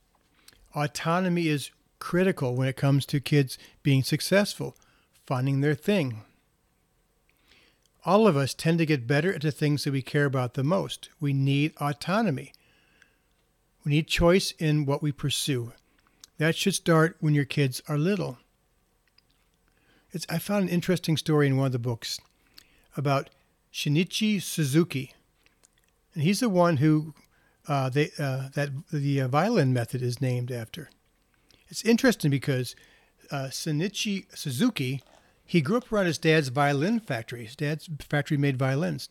Autonomy 0.75 1.47
is 1.47 1.69
critical 2.03 2.53
when 2.53 2.67
it 2.67 2.75
comes 2.75 3.05
to 3.05 3.21
kids 3.21 3.57
being 3.81 4.03
successful 4.03 4.75
finding 5.25 5.61
their 5.61 5.73
thing. 5.73 6.21
All 8.05 8.27
of 8.27 8.35
us 8.35 8.53
tend 8.53 8.77
to 8.79 8.85
get 8.85 9.07
better 9.07 9.33
at 9.33 9.41
the 9.41 9.51
things 9.51 9.85
that 9.85 9.93
we 9.93 10.01
care 10.01 10.25
about 10.25 10.53
the 10.53 10.65
most. 10.65 11.07
We 11.21 11.31
need 11.31 11.73
autonomy. 11.79 12.51
We 13.85 13.93
need 13.93 14.07
choice 14.07 14.51
in 14.59 14.85
what 14.85 15.01
we 15.01 15.13
pursue. 15.13 15.71
That 16.39 16.57
should 16.57 16.75
start 16.75 17.15
when 17.21 17.33
your 17.33 17.45
kids 17.45 17.81
are 17.87 17.97
little. 17.97 18.37
It's, 20.11 20.25
I 20.29 20.39
found 20.39 20.65
an 20.65 20.75
interesting 20.75 21.15
story 21.15 21.47
in 21.47 21.55
one 21.55 21.67
of 21.67 21.71
the 21.71 21.79
books 21.79 22.19
about 22.97 23.29
Shinichi 23.71 24.41
Suzuki. 24.41 25.13
And 26.13 26.23
he's 26.23 26.41
the 26.41 26.49
one 26.49 26.77
who 26.77 27.13
uh, 27.69 27.89
they, 27.89 28.11
uh, 28.19 28.49
that 28.55 28.71
the 28.91 29.21
uh, 29.21 29.29
violin 29.29 29.71
method 29.71 30.01
is 30.01 30.19
named 30.19 30.51
after. 30.51 30.89
It's 31.73 31.83
interesting 31.83 32.29
because 32.29 32.75
uh, 33.31 33.47
Shinichi 33.49 34.25
Suzuki 34.37 35.01
he 35.43 35.59
grew 35.59 35.77
up 35.77 35.91
around 35.91 36.05
his 36.05 36.19
dad's 36.19 36.49
violin 36.49 36.99
factory. 36.99 37.45
His 37.45 37.55
dad's 37.55 37.89
factory 37.99 38.37
made 38.37 38.59
violins. 38.59 39.09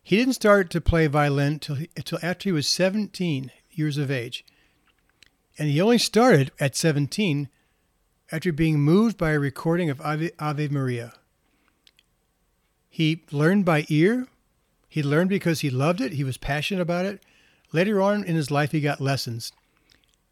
He 0.00 0.16
didn't 0.16 0.34
start 0.34 0.70
to 0.70 0.80
play 0.80 1.08
violin 1.08 1.54
until, 1.54 1.78
until 1.96 2.20
after 2.22 2.50
he 2.50 2.52
was 2.52 2.68
17 2.68 3.50
years 3.72 3.98
of 3.98 4.12
age. 4.12 4.44
And 5.58 5.68
he 5.68 5.80
only 5.80 5.98
started 5.98 6.52
at 6.60 6.76
17 6.76 7.48
after 8.30 8.52
being 8.52 8.78
moved 8.78 9.18
by 9.18 9.32
a 9.32 9.40
recording 9.40 9.90
of 9.90 10.00
Ave, 10.00 10.30
Ave 10.38 10.68
Maria. 10.68 11.14
He 12.88 13.24
learned 13.32 13.64
by 13.64 13.86
ear. 13.88 14.28
He 14.88 15.02
learned 15.02 15.30
because 15.30 15.62
he 15.62 15.68
loved 15.68 16.00
it. 16.00 16.12
He 16.12 16.22
was 16.22 16.36
passionate 16.36 16.80
about 16.80 17.06
it. 17.06 17.24
Later 17.72 18.00
on 18.00 18.22
in 18.22 18.36
his 18.36 18.52
life, 18.52 18.70
he 18.70 18.80
got 18.80 19.00
lessons 19.00 19.50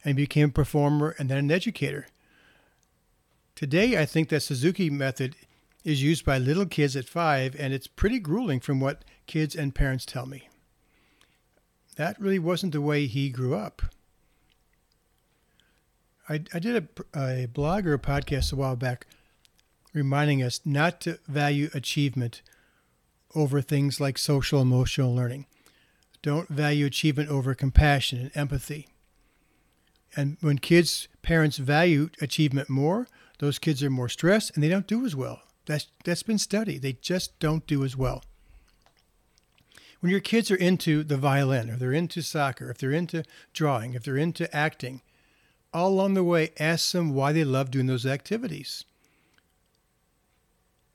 and 0.06 0.16
became 0.16 0.48
a 0.48 0.52
performer 0.52 1.16
and 1.18 1.28
then 1.28 1.36
an 1.38 1.50
educator. 1.50 2.06
Today, 3.56 3.98
I 3.98 4.06
think 4.06 4.28
that 4.28 4.42
Suzuki 4.42 4.88
method 4.88 5.34
is 5.84 6.02
used 6.02 6.24
by 6.24 6.38
little 6.38 6.64
kids 6.64 6.94
at 6.94 7.06
five, 7.06 7.56
and 7.58 7.74
it's 7.74 7.88
pretty 7.88 8.20
grueling 8.20 8.60
from 8.60 8.78
what 8.78 9.04
kids 9.26 9.56
and 9.56 9.74
parents 9.74 10.06
tell 10.06 10.24
me. 10.24 10.48
That 11.96 12.20
really 12.20 12.38
wasn't 12.38 12.72
the 12.72 12.80
way 12.80 13.06
he 13.06 13.30
grew 13.30 13.56
up. 13.56 13.82
I, 16.28 16.44
I 16.54 16.58
did 16.60 16.88
a, 17.14 17.18
a 17.18 17.46
blog 17.46 17.86
or 17.86 17.94
a 17.94 17.98
podcast 17.98 18.52
a 18.52 18.56
while 18.56 18.76
back 18.76 19.06
reminding 19.92 20.42
us 20.42 20.60
not 20.64 21.00
to 21.00 21.18
value 21.26 21.70
achievement 21.72 22.42
over 23.34 23.60
things 23.60 24.00
like 24.00 24.18
social 24.18 24.60
emotional 24.60 25.14
learning. 25.14 25.46
Don't 26.22 26.48
value 26.48 26.86
achievement 26.86 27.30
over 27.30 27.54
compassion 27.54 28.18
and 28.20 28.30
empathy. 28.36 28.88
And 30.16 30.38
when 30.40 30.58
kids' 30.58 31.08
parents 31.22 31.58
value 31.58 32.08
achievement 32.20 32.70
more, 32.70 33.06
those 33.38 33.58
kids 33.58 33.82
are 33.82 33.90
more 33.90 34.08
stressed 34.08 34.52
and 34.54 34.64
they 34.64 34.68
don't 34.68 34.86
do 34.86 35.04
as 35.04 35.14
well. 35.14 35.42
That's 35.66 35.88
that's 36.04 36.22
been 36.22 36.38
studied. 36.38 36.82
They 36.82 36.94
just 36.94 37.38
don't 37.38 37.66
do 37.66 37.84
as 37.84 37.96
well. 37.96 38.24
When 40.00 40.10
your 40.10 40.20
kids 40.20 40.50
are 40.50 40.56
into 40.56 41.02
the 41.02 41.16
violin, 41.16 41.70
or 41.70 41.76
they're 41.76 41.92
into 41.92 42.22
soccer, 42.22 42.70
if 42.70 42.78
they're 42.78 42.92
into 42.92 43.24
drawing, 43.52 43.94
if 43.94 44.04
they're 44.04 44.16
into 44.16 44.54
acting, 44.54 45.02
all 45.72 45.88
along 45.88 46.14
the 46.14 46.24
way, 46.24 46.52
ask 46.58 46.92
them 46.92 47.12
why 47.12 47.32
they 47.32 47.44
love 47.44 47.70
doing 47.70 47.86
those 47.86 48.06
activities. 48.06 48.84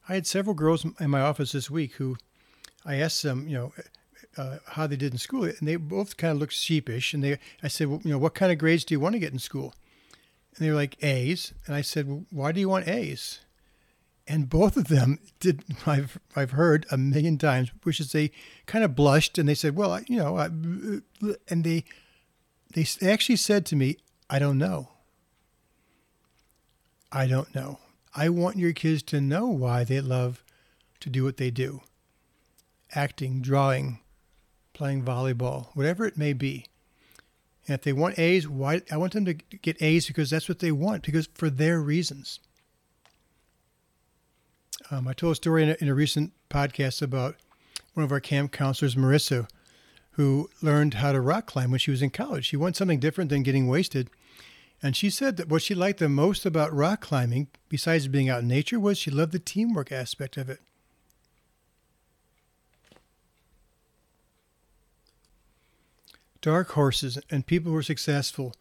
I 0.08 0.16
had 0.16 0.28
several 0.28 0.56
girls 0.56 0.86
in 1.00 1.10
my 1.10 1.22
office 1.22 1.52
this 1.52 1.70
week 1.70 1.94
who 1.94 2.16
I 2.86 2.96
asked 2.96 3.24
them, 3.24 3.48
you 3.48 3.56
know, 3.56 3.74
uh, 4.38 4.58
how 4.66 4.88
they 4.88 4.96
did 4.96 5.14
in 5.14 5.18
school, 5.18 5.44
and 5.44 5.68
they 5.68 5.76
both 5.76 6.18
kind 6.18 6.32
of 6.32 6.38
looked 6.38 6.54
sheepish. 6.54 7.14
And 7.14 7.24
they, 7.24 7.38
I 7.62 7.68
said, 7.68 7.88
well, 7.88 8.02
you 8.04 8.12
know, 8.12 8.18
what 8.18 8.34
kind 8.34 8.52
of 8.52 8.58
grades 8.58 8.86
do 8.86 8.94
you 8.94 9.00
want 9.00 9.14
to 9.14 9.20
get 9.20 9.34
in 9.34 9.40
school? 9.40 9.74
And 10.56 10.66
they 10.66 10.70
were 10.70 10.76
like 10.76 11.04
A's, 11.04 11.54
and 11.66 11.76
I 11.76 11.82
said, 11.82 12.08
well, 12.08 12.26
why 12.30 12.52
do 12.52 12.60
you 12.60 12.70
want 12.70 12.88
A's? 12.88 13.40
And 14.28 14.50
both 14.50 14.78
of 14.78 14.88
them 14.88 15.20
did. 15.40 15.64
I've 15.86 16.20
I've 16.36 16.52
heard 16.52 16.86
a 16.92 16.98
million 16.98 17.38
times, 17.38 17.72
which 17.84 18.00
is 18.00 18.12
they 18.12 18.32
kind 18.66 18.84
of 18.84 18.96
blushed 18.96 19.38
and 19.38 19.50
they 19.50 19.56
said, 19.56 19.76
well, 19.76 19.92
I, 19.94 20.04
you 20.08 20.18
know, 20.18 20.38
I, 20.38 20.46
and 20.46 21.64
they 21.64 21.84
they 22.74 22.86
actually 23.02 23.36
said 23.36 23.66
to 23.68 23.76
me, 23.76 23.98
I 24.30 24.40
don't 24.40 24.58
know. 24.58 24.90
I 27.12 27.28
don't 27.28 27.54
know. 27.54 27.80
I 28.16 28.30
want 28.30 28.58
your 28.58 28.72
kids 28.72 29.04
to 29.04 29.20
know 29.20 29.48
why 29.48 29.84
they 29.84 30.00
love 30.00 30.44
to 31.02 31.10
do 31.10 31.24
what 31.24 31.38
they 31.38 31.52
do 31.52 31.82
acting, 32.94 33.42
drawing, 33.42 34.00
playing 34.82 35.04
volleyball, 35.04 35.68
whatever 35.76 36.08
it 36.08 36.18
may 36.18 36.34
be. 36.34 36.66
And 37.68 37.76
if 37.76 37.84
they 37.84 37.94
want 37.94 38.18
A's, 38.18 38.48
why 38.48 38.82
I 38.90 38.98
want 38.98 39.14
them 39.14 39.26
to 39.26 39.36
get 39.36 39.80
A's 39.80 40.08
because 40.08 40.32
that's 40.32 40.50
what 40.50 40.58
they 40.58 40.72
want, 40.72 41.04
because 41.04 41.30
for 41.36 41.52
their 41.52 41.80
reasons. 41.80 42.40
Um, 44.90 45.08
I 45.08 45.14
told 45.14 45.34
a 45.34 45.36
story 45.36 45.62
in 45.62 45.70
a, 45.70 45.78
in 45.80 45.88
a 45.88 45.94
recent 45.94 46.34
podcast 46.50 47.04
about 47.04 47.36
one 47.94 48.04
of 48.04 48.12
our 48.12 48.20
camp 48.20 48.52
counselors, 48.52 48.96
Marissa, 48.96 49.48
who 50.14 50.50
learned 50.64 50.96
how 50.96 51.12
to 51.12 51.22
rock 51.22 51.46
climb 51.46 51.70
when 51.70 51.80
she 51.80 51.92
was 51.92 52.02
in 52.02 52.10
college. 52.10 52.48
She 52.48 52.58
wanted 52.58 52.76
something 52.76 53.00
different 53.00 53.30
than 53.30 53.44
getting 53.44 53.68
wasted. 53.68 54.10
And 54.82 54.96
she 54.96 55.12
said 55.12 55.38
that 55.38 55.48
what 55.48 55.62
she 55.62 55.76
liked 55.76 56.00
the 56.00 56.10
most 56.10 56.44
about 56.44 56.74
rock 56.74 57.02
climbing, 57.02 57.50
besides 57.70 58.08
being 58.08 58.30
out 58.30 58.42
in 58.42 58.48
nature, 58.48 58.80
was 58.80 58.98
she 58.98 59.12
loved 59.12 59.32
the 59.32 59.38
teamwork 59.38 59.92
aspect 59.92 60.38
of 60.38 60.50
it. 60.50 60.60
Dark 66.42 66.72
horses 66.72 67.20
and 67.30 67.46
people 67.46 67.72
who 67.72 67.78
are 67.78 67.84
successful 67.84 68.54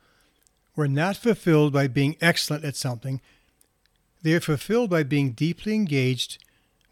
were 0.76 0.88
not 0.88 1.16
fulfilled 1.16 1.72
by 1.72 1.88
being 1.88 2.16
excellent 2.20 2.64
at 2.64 2.76
something. 2.76 3.20
They 4.22 4.34
are 4.34 4.40
fulfilled 4.40 4.90
by 4.90 5.02
being 5.02 5.32
deeply 5.32 5.74
engaged 5.74 6.44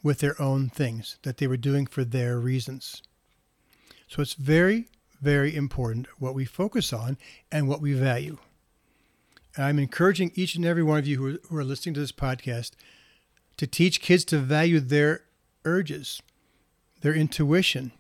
with 0.03 0.21
their 0.21 0.41
own 0.41 0.69
things 0.69 1.19
that 1.23 1.37
they 1.37 1.47
were 1.47 1.57
doing 1.57 1.87
for 1.87 2.05
their 2.05 2.39
reasons. 2.39 3.03
So 4.09 4.23
it's 4.23 4.35
very, 4.35 4.89
very 5.21 5.55
important 5.55 6.07
what 6.19 6.35
we 6.35 6.45
focus 6.45 6.93
on 6.93 7.19
and 7.53 7.69
what 7.69 7.83
we 7.83 7.93
value. 7.93 8.39
And 9.57 9.67
I'm 9.67 9.79
encouraging 9.79 10.33
each 10.35 10.55
and 10.55 10.65
every 10.65 10.83
one 10.83 10.99
of 10.99 11.07
you 11.07 11.19
who 11.19 11.27
are, 11.27 11.39
who 11.49 11.57
are 11.59 11.65
listening 11.65 11.95
to 11.95 12.01
this 12.01 12.13
podcast 12.13 12.73
to 13.57 13.67
teach 13.67 14.01
kids 14.01 14.25
to 14.27 14.39
value 14.39 14.81
their 14.81 15.23
urges, 15.65 16.23
their 17.03 17.15
intuition, 17.15 17.93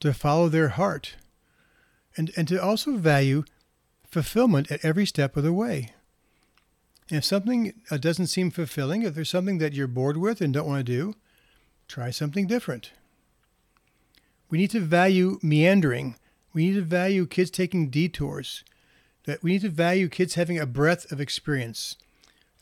to 0.00 0.14
follow 0.14 0.48
their 0.48 0.68
heart, 0.68 1.16
and, 2.16 2.32
and 2.36 2.48
to 2.48 2.62
also 2.62 2.96
value 2.96 3.44
fulfillment 4.04 4.70
at 4.70 4.84
every 4.84 5.06
step 5.06 5.36
of 5.36 5.44
the 5.44 5.52
way. 5.52 5.92
And 7.08 7.18
if 7.18 7.24
something 7.24 7.74
uh, 7.90 7.98
doesn't 7.98 8.28
seem 8.28 8.50
fulfilling, 8.50 9.02
if 9.02 9.14
there's 9.14 9.30
something 9.30 9.58
that 9.58 9.74
you're 9.74 9.86
bored 9.86 10.16
with 10.16 10.40
and 10.40 10.52
don't 10.52 10.66
want 10.66 10.84
to 10.84 10.92
do, 10.92 11.14
try 11.86 12.10
something 12.10 12.46
different. 12.46 12.92
We 14.48 14.58
need 14.58 14.70
to 14.70 14.80
value 14.80 15.38
meandering. 15.42 16.16
We 16.52 16.66
need 16.66 16.74
to 16.74 16.82
value 16.82 17.26
kids 17.26 17.50
taking 17.50 17.90
detours. 17.90 18.64
That 19.24 19.42
we 19.42 19.52
need 19.52 19.62
to 19.62 19.68
value 19.68 20.08
kids 20.08 20.34
having 20.34 20.58
a 20.58 20.66
breadth 20.66 21.10
of 21.10 21.20
experience, 21.20 21.96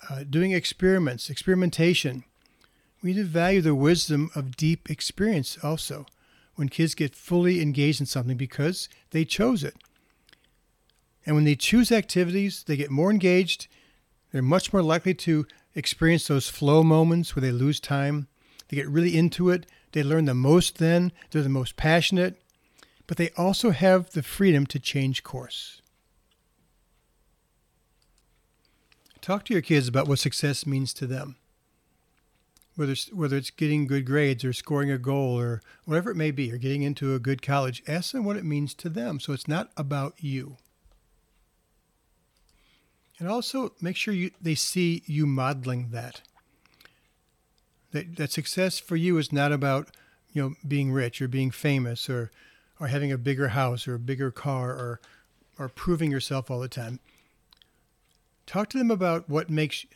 uh, 0.08 0.24
doing 0.28 0.52
experiments, 0.52 1.28
experimentation. 1.28 2.24
We 3.02 3.12
need 3.12 3.20
to 3.20 3.24
value 3.24 3.60
the 3.60 3.74
wisdom 3.74 4.30
of 4.34 4.56
deep 4.56 4.90
experience 4.90 5.58
also 5.62 6.06
when 6.56 6.68
kids 6.68 6.94
get 6.94 7.14
fully 7.14 7.60
engaged 7.60 8.00
in 8.00 8.06
something 8.06 8.36
because 8.36 8.88
they 9.10 9.24
chose 9.24 9.64
it. 9.64 9.74
And 11.26 11.34
when 11.34 11.44
they 11.44 11.56
choose 11.56 11.90
activities, 11.90 12.64
they 12.64 12.76
get 12.76 12.90
more 12.90 13.10
engaged. 13.10 13.66
They're 14.32 14.42
much 14.42 14.72
more 14.72 14.82
likely 14.82 15.14
to 15.14 15.46
experience 15.74 16.26
those 16.26 16.48
flow 16.48 16.82
moments 16.82 17.34
where 17.34 17.40
they 17.40 17.50
lose 17.50 17.80
time. 17.80 18.28
They 18.68 18.76
get 18.76 18.88
really 18.88 19.16
into 19.16 19.50
it. 19.50 19.66
They 19.92 20.02
learn 20.02 20.26
the 20.26 20.34
most 20.34 20.78
then. 20.78 21.12
They're 21.30 21.42
the 21.42 21.48
most 21.48 21.76
passionate. 21.76 22.40
But 23.06 23.16
they 23.16 23.30
also 23.36 23.70
have 23.70 24.10
the 24.10 24.22
freedom 24.22 24.66
to 24.66 24.78
change 24.78 25.22
course. 25.22 25.80
Talk 29.20 29.44
to 29.46 29.54
your 29.54 29.62
kids 29.62 29.88
about 29.88 30.06
what 30.06 30.18
success 30.18 30.66
means 30.66 30.92
to 30.94 31.06
them 31.06 31.36
whether 32.76 32.92
it's, 32.92 33.12
whether 33.12 33.36
it's 33.36 33.50
getting 33.50 33.86
good 33.86 34.04
grades 34.04 34.44
or 34.44 34.52
scoring 34.52 34.90
a 34.90 34.98
goal 34.98 35.38
or 35.38 35.62
whatever 35.84 36.10
it 36.10 36.16
may 36.16 36.30
be, 36.30 36.52
or 36.52 36.58
getting 36.58 36.82
into 36.82 37.14
a 37.14 37.18
good 37.18 37.42
college, 37.42 37.82
ask 37.86 38.12
them 38.12 38.24
what 38.24 38.36
it 38.36 38.44
means 38.44 38.74
to 38.74 38.88
them. 38.88 39.20
So 39.20 39.32
it's 39.32 39.48
not 39.48 39.70
about 39.76 40.14
you. 40.18 40.56
And 43.18 43.28
also 43.28 43.72
make 43.80 43.96
sure 43.96 44.12
you, 44.12 44.32
they 44.40 44.56
see 44.56 45.02
you 45.06 45.26
modeling 45.26 45.90
that. 45.90 46.22
that. 47.92 48.16
That 48.16 48.32
success 48.32 48.80
for 48.80 48.96
you 48.96 49.18
is 49.18 49.32
not 49.32 49.52
about 49.52 49.96
you 50.32 50.42
know 50.42 50.54
being 50.66 50.92
rich 50.92 51.22
or 51.22 51.28
being 51.28 51.52
famous 51.52 52.10
or 52.10 52.32
or 52.80 52.88
having 52.88 53.12
a 53.12 53.18
bigger 53.18 53.48
house 53.48 53.86
or 53.86 53.94
a 53.94 54.00
bigger 54.00 54.32
car 54.32 54.70
or 54.72 55.00
or 55.58 55.68
proving 55.68 56.10
yourself 56.10 56.50
all 56.50 56.58
the 56.58 56.68
time. 56.68 56.98
Talk 58.46 58.68
to 58.70 58.78
them 58.78 58.90
about 58.90 59.30
what 59.30 59.48
makes 59.48 59.86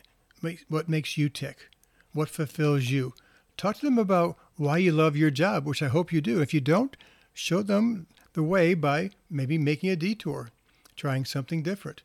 what 0.69 0.87
makes 0.87 1.17
you 1.17 1.27
tick 1.27 1.69
what 2.13 2.29
fulfills 2.29 2.85
you. 2.85 3.13
Talk 3.57 3.77
to 3.77 3.85
them 3.85 3.97
about 3.97 4.37
why 4.55 4.77
you 4.77 4.91
love 4.91 5.15
your 5.15 5.31
job, 5.31 5.65
which 5.65 5.81
I 5.81 5.87
hope 5.87 6.13
you 6.13 6.21
do. 6.21 6.41
If 6.41 6.53
you 6.53 6.61
don't, 6.61 6.95
show 7.33 7.61
them 7.61 8.07
the 8.33 8.43
way 8.43 8.73
by 8.73 9.11
maybe 9.29 9.57
making 9.57 9.89
a 9.89 9.95
detour, 9.95 10.49
trying 10.95 11.25
something 11.25 11.63
different. 11.63 12.01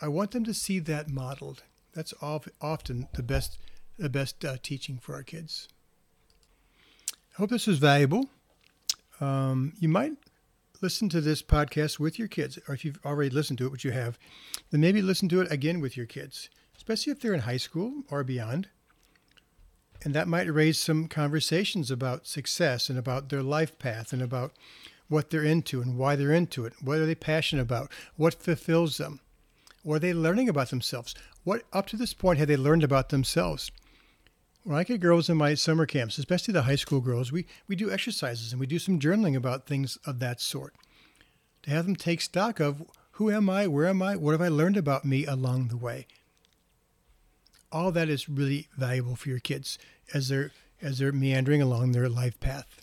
I 0.00 0.08
want 0.08 0.30
them 0.30 0.44
to 0.44 0.54
see 0.54 0.78
that 0.80 1.08
modeled. 1.08 1.62
That's 1.94 2.14
often 2.22 3.08
the 3.14 3.22
best, 3.22 3.58
the 3.98 4.08
best 4.08 4.44
uh, 4.44 4.56
teaching 4.62 4.98
for 4.98 5.14
our 5.14 5.22
kids. 5.22 5.68
I 7.12 7.40
hope 7.40 7.50
this 7.50 7.66
was 7.66 7.78
valuable. 7.78 8.28
Um, 9.20 9.72
you 9.80 9.88
might 9.88 10.12
listen 10.80 11.08
to 11.08 11.20
this 11.20 11.42
podcast 11.42 11.98
with 11.98 12.18
your 12.18 12.28
kids, 12.28 12.58
or 12.68 12.74
if 12.74 12.84
you've 12.84 13.00
already 13.04 13.30
listened 13.30 13.58
to 13.58 13.66
it, 13.66 13.72
which 13.72 13.84
you 13.84 13.90
have, 13.90 14.18
then 14.70 14.80
maybe 14.80 15.02
listen 15.02 15.28
to 15.30 15.40
it 15.40 15.50
again 15.50 15.80
with 15.80 15.96
your 15.96 16.06
kids, 16.06 16.48
especially 16.76 17.12
if 17.12 17.20
they're 17.20 17.34
in 17.34 17.40
high 17.40 17.56
school 17.56 18.04
or 18.10 18.22
beyond. 18.22 18.68
And 20.04 20.14
that 20.14 20.28
might 20.28 20.52
raise 20.52 20.78
some 20.78 21.08
conversations 21.08 21.90
about 21.90 22.26
success 22.26 22.88
and 22.88 22.98
about 22.98 23.28
their 23.28 23.42
life 23.42 23.78
path 23.78 24.12
and 24.12 24.22
about 24.22 24.52
what 25.08 25.30
they're 25.30 25.44
into 25.44 25.80
and 25.80 25.96
why 25.98 26.14
they're 26.14 26.32
into 26.32 26.64
it. 26.64 26.74
What 26.80 26.98
are 26.98 27.06
they 27.06 27.14
passionate 27.14 27.62
about? 27.62 27.90
What 28.16 28.34
fulfills 28.34 28.98
them? 28.98 29.20
What 29.82 29.96
are 29.96 30.00
they 30.00 30.14
learning 30.14 30.48
about 30.48 30.70
themselves? 30.70 31.14
What 31.44 31.62
up 31.72 31.86
to 31.88 31.96
this 31.96 32.14
point 32.14 32.38
have 32.38 32.48
they 32.48 32.56
learned 32.56 32.84
about 32.84 33.08
themselves? 33.08 33.72
When 34.62 34.76
I 34.76 34.84
get 34.84 35.00
girls 35.00 35.30
in 35.30 35.36
my 35.36 35.54
summer 35.54 35.86
camps, 35.86 36.18
especially 36.18 36.52
the 36.52 36.62
high 36.62 36.76
school 36.76 37.00
girls, 37.00 37.32
we, 37.32 37.46
we 37.66 37.74
do 37.74 37.90
exercises 37.90 38.52
and 38.52 38.60
we 38.60 38.66
do 38.66 38.78
some 38.78 39.00
journaling 39.00 39.34
about 39.34 39.66
things 39.66 39.96
of 40.04 40.18
that 40.18 40.40
sort. 40.40 40.74
To 41.62 41.70
have 41.70 41.86
them 41.86 41.96
take 41.96 42.20
stock 42.20 42.60
of 42.60 42.82
who 43.12 43.30
am 43.30 43.48
I, 43.48 43.66
where 43.66 43.86
am 43.86 44.02
I, 44.02 44.14
what 44.16 44.32
have 44.32 44.42
I 44.42 44.48
learned 44.48 44.76
about 44.76 45.04
me 45.04 45.24
along 45.24 45.68
the 45.68 45.76
way 45.76 46.06
all 47.70 47.92
that 47.92 48.08
is 48.08 48.28
really 48.28 48.68
valuable 48.76 49.16
for 49.16 49.28
your 49.28 49.38
kids 49.38 49.78
as 50.14 50.28
they're 50.28 50.52
as 50.80 50.98
they're 50.98 51.12
meandering 51.12 51.60
along 51.60 51.92
their 51.92 52.08
life 52.08 52.38
path. 52.40 52.80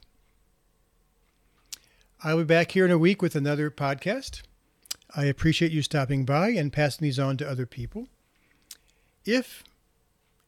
I'll 2.24 2.38
be 2.40 2.44
back 2.44 2.72
here 2.72 2.86
in 2.86 2.92
a 2.92 2.98
week 2.98 3.22
with 3.22 3.36
another 3.36 3.72
podcast. 3.72 4.42
I 5.16 5.26
appreciate 5.26 5.72
you 5.72 5.82
stopping 5.82 6.26
by 6.26 6.50
and 6.50 6.74
passing 6.74 7.06
these 7.06 7.20
on 7.20 7.38
to 7.38 7.50
other 7.50 7.66
people. 7.66 8.08
If 9.24 9.64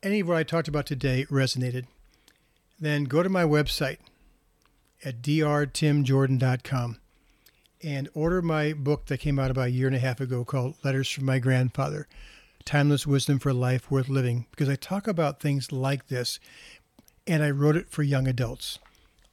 any 0.04 0.19
of 0.19 0.28
what 0.28 0.38
I 0.38 0.43
talked 0.43 0.67
about 0.67 0.86
today 0.86 1.26
resonated, 1.30 1.86
then 2.80 3.06
go 3.06 3.23
to 3.23 3.30
my 3.30 3.43
website 3.43 4.00
at 5.06 5.21
drtimjordan.com 5.21 7.00
and 7.83 8.10
order 8.13 8.42
my 8.42 8.73
book 8.73 9.06
that 9.06 9.19
came 9.19 9.40
out 9.40 9.52
about 9.52 9.67
a 9.67 9.71
year 9.71 9.88
and 9.88 9.96
a 9.96 10.00
half 10.00 10.19
ago 10.19 10.44
called 10.44 10.75
Letters 10.83 11.10
from 11.10 11.25
My 11.25 11.40
Grandfather 11.40 12.08
timeless 12.67 13.07
wisdom 13.07 13.39
for 13.39 13.53
life 13.53 13.89
worth 13.89 14.09
living 14.09 14.45
because 14.51 14.67
I 14.67 14.75
talk 14.75 15.07
about 15.07 15.39
things 15.39 15.71
like 15.71 16.07
this 16.07 16.37
and 17.25 17.41
I 17.41 17.49
wrote 17.49 17.77
it 17.77 17.89
for 17.89 18.03
young 18.03 18.27
adults. 18.27 18.77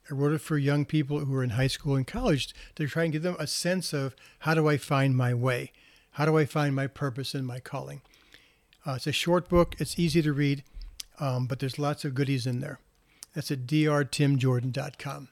I 0.09 0.15
wrote 0.15 0.33
it 0.35 0.41
for 0.41 0.57
young 0.57 0.85
people 0.85 1.19
who 1.19 1.35
are 1.35 1.43
in 1.43 1.51
high 1.51 1.67
school 1.67 1.97
and 1.97 2.07
college 2.07 2.55
to 2.77 2.87
try 2.87 3.03
and 3.03 3.13
give 3.13 3.23
them 3.23 3.37
a 3.39 3.49
sense 3.49 3.93
of 3.93 4.15
how 4.41 4.55
do 4.55 4.69
I 4.69 4.77
find 4.77 5.17
my 5.17 5.35
way? 5.35 5.73
How 6.13 6.27
do 6.27 6.39
I 6.39 6.45
find 6.45 6.77
my 6.77 6.87
purpose 6.87 7.35
and 7.35 7.45
my 7.45 7.59
calling? 7.59 8.03
Uh, 8.87 8.93
it's 8.93 9.09
a 9.09 9.13
short 9.13 9.49
book, 9.49 9.75
it's 9.79 9.99
easy 9.99 10.23
to 10.23 10.33
read, 10.33 10.63
um, 11.19 11.47
but 11.47 11.59
there's 11.59 11.79
lots 11.79 12.05
of 12.05 12.15
goodies 12.15 12.47
in 12.47 12.61
there. 12.61 12.79
That's 13.35 13.51
at 13.51 13.67
drtimjordan.com. 13.67 15.29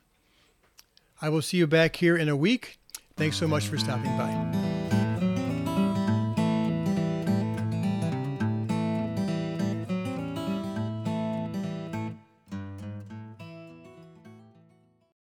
I 1.21 1.29
will 1.29 1.41
see 1.41 1.57
you 1.57 1.67
back 1.67 1.95
here 1.95 2.17
in 2.17 2.27
a 2.27 2.35
week. 2.35 2.79
Thanks 3.15 3.37
so 3.37 3.47
much 3.47 3.67
for 3.67 3.77
stopping 3.77 4.17
by. 4.17 4.72